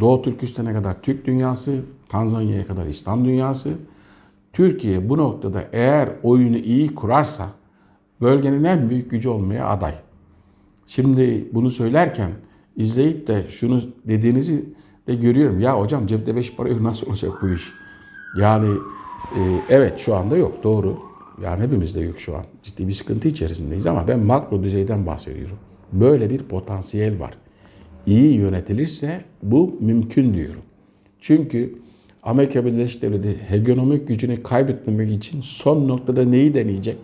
Doğu 0.00 0.22
Türkistan'a 0.22 0.72
kadar 0.72 1.02
Türk 1.02 1.24
dünyası, 1.24 1.80
Tanzanya'ya 2.08 2.66
kadar 2.66 2.86
İslam 2.86 3.24
dünyası. 3.24 3.72
Türkiye 4.52 5.08
bu 5.08 5.18
noktada 5.18 5.64
eğer 5.72 6.08
oyunu 6.22 6.56
iyi 6.56 6.94
kurarsa 6.94 7.46
bölgenin 8.20 8.64
en 8.64 8.90
büyük 8.90 9.10
gücü 9.10 9.28
olmaya 9.28 9.68
aday. 9.68 9.94
Şimdi 10.86 11.48
bunu 11.52 11.70
söylerken 11.70 12.30
izleyip 12.76 13.26
de 13.26 13.46
şunu 13.48 13.80
dediğinizi 14.04 14.64
de 15.06 15.14
görüyorum. 15.14 15.60
Ya 15.60 15.80
hocam 15.80 16.06
cepte 16.06 16.36
beş 16.36 16.56
para 16.56 16.68
yok 16.68 16.80
nasıl 16.80 17.06
olacak 17.06 17.32
bu 17.42 17.48
iş? 17.48 17.72
Yani 18.38 18.74
e, 19.36 19.40
evet 19.68 19.98
şu 19.98 20.14
anda 20.14 20.36
yok 20.36 20.64
doğru. 20.64 20.98
Yani 21.42 21.62
hepimizde 21.62 22.00
yok 22.00 22.20
şu 22.20 22.36
an. 22.36 22.44
Ciddi 22.62 22.88
bir 22.88 22.92
sıkıntı 22.92 23.28
içerisindeyiz 23.28 23.86
ama 23.86 24.08
ben 24.08 24.18
makro 24.18 24.62
düzeyden 24.62 25.06
bahsediyorum. 25.06 25.58
Böyle 25.92 26.30
bir 26.30 26.38
potansiyel 26.42 27.20
var. 27.20 27.34
İyi 28.06 28.34
yönetilirse 28.34 29.24
bu 29.42 29.76
mümkün 29.80 30.34
diyorum. 30.34 30.62
Çünkü 31.20 31.78
Amerika 32.22 32.64
Birleşik 32.64 33.02
Devletleri 33.02 33.36
hegemonik 33.48 34.08
gücünü 34.08 34.42
kaybetmemek 34.42 35.08
için 35.08 35.40
son 35.40 35.88
noktada 35.88 36.24
neyi 36.24 36.54
deneyecek? 36.54 36.96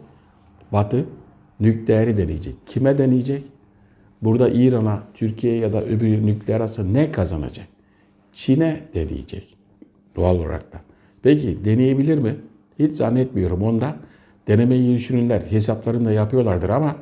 Batı 0.73 1.05
nükleeri 1.61 2.17
deneyecek. 2.17 2.55
Kime 2.67 2.99
deneyecek? 2.99 3.45
Burada 4.23 4.49
İran'a, 4.49 5.03
Türkiye 5.15 5.57
ya 5.57 5.73
da 5.73 5.85
öbür 5.85 6.27
nükleer 6.27 6.57
arası 6.57 6.95
ne 6.95 7.13
kazanacak? 7.13 7.67
Çin'e 8.33 8.81
deneyecek. 8.95 9.57
Doğal 10.17 10.37
olarak 10.37 10.73
da. 10.73 10.81
Peki 11.23 11.65
deneyebilir 11.65 12.19
mi? 12.19 12.37
Hiç 12.79 12.93
zannetmiyorum. 12.93 13.63
Onda 13.63 13.97
denemeyi 14.49 14.95
düşünürler. 14.95 15.43
Hesaplarını 15.51 16.05
da 16.05 16.13
yapıyorlardır 16.13 16.69
ama 16.69 16.97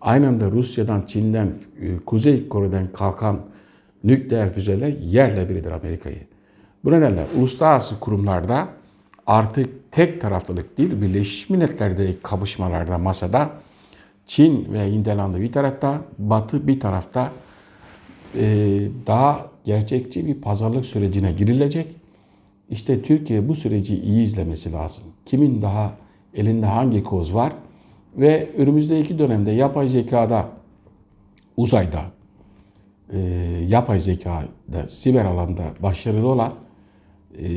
aynı 0.00 0.28
anda 0.28 0.50
Rusya'dan, 0.50 1.02
Çin'den, 1.06 1.54
e, 1.80 1.96
Kuzey 2.06 2.48
Kore'den 2.48 2.92
kalkan 2.92 3.40
nükleer 4.04 4.52
füzeler 4.52 4.88
yerle 4.88 5.48
biridir 5.48 5.70
Amerika'yı. 5.70 6.20
Bu 6.84 6.92
nedenle 6.92 7.26
uluslararası 7.38 8.00
kurumlarda 8.00 8.68
artık 9.26 9.92
tek 9.92 10.20
taraflılık 10.20 10.78
değil, 10.78 10.90
Birleşmiş 11.02 11.50
Milletler'deki 11.50 12.18
kapışmalarda 12.22 12.98
masada 12.98 13.50
Çin 14.26 14.72
ve 14.72 14.92
Hinterland'ı 14.92 15.40
bir 15.40 15.52
tarafta, 15.52 16.00
Batı 16.18 16.66
bir 16.66 16.80
tarafta 16.80 17.32
e, 18.34 18.44
daha 19.06 19.46
gerçekçi 19.64 20.26
bir 20.26 20.34
pazarlık 20.34 20.86
sürecine 20.86 21.32
girilecek. 21.32 21.96
İşte 22.70 23.02
Türkiye 23.02 23.48
bu 23.48 23.54
süreci 23.54 24.00
iyi 24.00 24.22
izlemesi 24.22 24.72
lazım. 24.72 25.04
Kimin 25.26 25.62
daha 25.62 25.92
elinde 26.36 26.66
hangi 26.66 27.02
koz 27.02 27.34
var 27.34 27.52
ve 28.16 28.50
önümüzdeki 28.56 29.18
dönemde 29.18 29.50
yapay 29.50 29.88
zekada, 29.88 30.48
uzayda, 31.56 32.02
e, 33.12 33.18
yapay 33.68 34.00
zekada, 34.00 34.88
siber 34.88 35.24
alanda 35.24 35.64
başarılı 35.82 36.26
olan 36.26 36.54
e, 37.38 37.48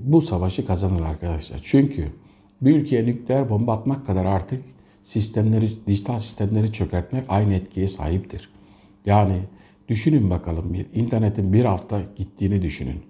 bu 0.00 0.22
savaşı 0.22 0.66
kazanır 0.66 1.00
arkadaşlar. 1.00 1.60
Çünkü 1.62 2.08
bir 2.60 2.76
ülkeye 2.76 3.06
nükleer 3.06 3.50
bomba 3.50 3.72
atmak 3.72 4.06
kadar 4.06 4.24
artık 4.24 4.62
sistemleri, 5.02 5.70
dijital 5.86 6.18
sistemleri 6.18 6.72
çökertmek 6.72 7.24
aynı 7.28 7.54
etkiye 7.54 7.88
sahiptir. 7.88 8.48
Yani 9.06 9.38
düşünün 9.88 10.30
bakalım 10.30 10.74
bir 10.74 10.86
internetin 10.94 11.52
bir 11.52 11.64
hafta 11.64 12.00
gittiğini 12.16 12.62
düşünün. 12.62 13.00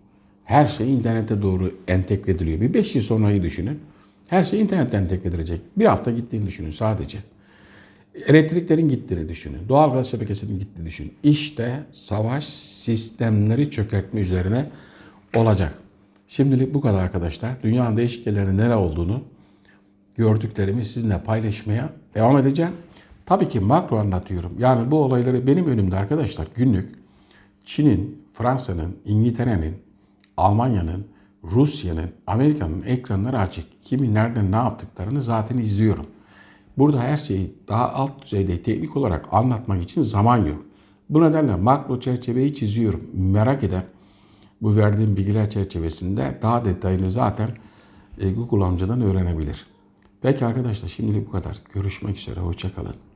Her 0.45 0.67
şey 0.67 0.95
internete 0.95 1.43
doğru 1.43 1.75
entegre 1.89 2.33
ediliyor. 2.33 2.61
Bir 2.61 2.75
5 2.75 2.95
yıl 2.95 3.03
sonrayı 3.03 3.43
düşünün. 3.43 3.81
Her 4.29 4.45
şey 4.45 4.61
internetten 4.61 5.03
entegre 5.03 5.29
edilecek. 5.29 5.61
Bir 5.77 5.87
hafta 5.87 6.11
gittiğini 6.11 6.47
düşünün 6.47 6.71
sadece. 6.71 7.19
Elektriklerin 8.27 8.89
gittiğini 8.89 9.29
düşünün. 9.29 9.69
Doğalgaz 9.69 10.11
şebekesinin 10.11 10.59
gittiğini 10.59 10.87
düşünün. 10.87 11.15
İşte 11.23 11.83
savaş 11.93 12.45
sistemleri 12.45 13.71
çökertme 13.71 14.21
üzerine 14.21 14.67
olacak. 15.37 15.79
Şimdilik 16.29 16.75
bu 16.75 16.81
kadar 16.81 17.03
arkadaşlar. 17.03 17.63
Dünyanın 17.63 17.97
değişik 17.97 18.27
yerlerinde 18.27 18.63
nere 18.63 18.75
olduğunu 18.75 19.21
gördüklerimi 20.17 20.85
sizinle 20.85 21.23
paylaşmaya 21.23 21.93
devam 22.15 22.39
edeceğim. 22.39 22.73
Tabii 23.27 23.49
ki 23.49 23.61
makro 23.61 23.99
anlatıyorum. 23.99 24.53
Yani 24.59 24.91
bu 24.91 24.97
olayları 24.97 25.47
benim 25.47 25.67
önümde 25.67 25.97
arkadaşlar 25.97 26.47
günlük 26.55 26.95
Çin'in, 27.65 28.25
Fransa'nın, 28.33 28.97
İngiltere'nin, 29.05 29.75
Almanya'nın, 30.37 31.07
Rusya'nın, 31.53 32.11
Amerika'nın 32.27 32.83
ekranları 32.83 33.39
açık. 33.39 33.83
Kimi 33.83 34.15
nerede 34.15 34.51
ne 34.51 34.57
yaptıklarını 34.57 35.23
zaten 35.23 35.59
izliyorum. 35.59 36.07
Burada 36.79 37.01
her 37.01 37.17
şeyi 37.17 37.55
daha 37.69 37.93
alt 37.93 38.23
düzeyde 38.23 38.63
teknik 38.63 38.97
olarak 38.97 39.29
anlatmak 39.33 39.83
için 39.83 40.03
zaman 40.03 40.39
yok. 40.47 40.63
Bu 41.11 41.23
nedenle 41.23 41.57
makro 41.57 42.01
çerçeveyi 42.01 42.55
çiziyorum. 42.55 43.03
Merak 43.15 43.65
eden 43.65 43.85
bu 44.63 44.77
verdiğim 44.77 45.17
bilgiler 45.17 45.51
çerçevesinde 45.51 46.39
daha 46.43 46.65
detayını 46.65 47.11
zaten 47.11 47.49
e, 48.19 48.33
Google 48.33 48.65
amcadan 48.65 49.01
öğrenebilir. 49.01 49.67
Peki 50.23 50.47
arkadaşlar 50.47 50.89
şimdilik 50.89 51.27
bu 51.29 51.33
kadar. 51.33 51.63
Görüşmek 51.75 52.19
üzere. 52.19 52.41
Hoşçakalın. 52.41 53.14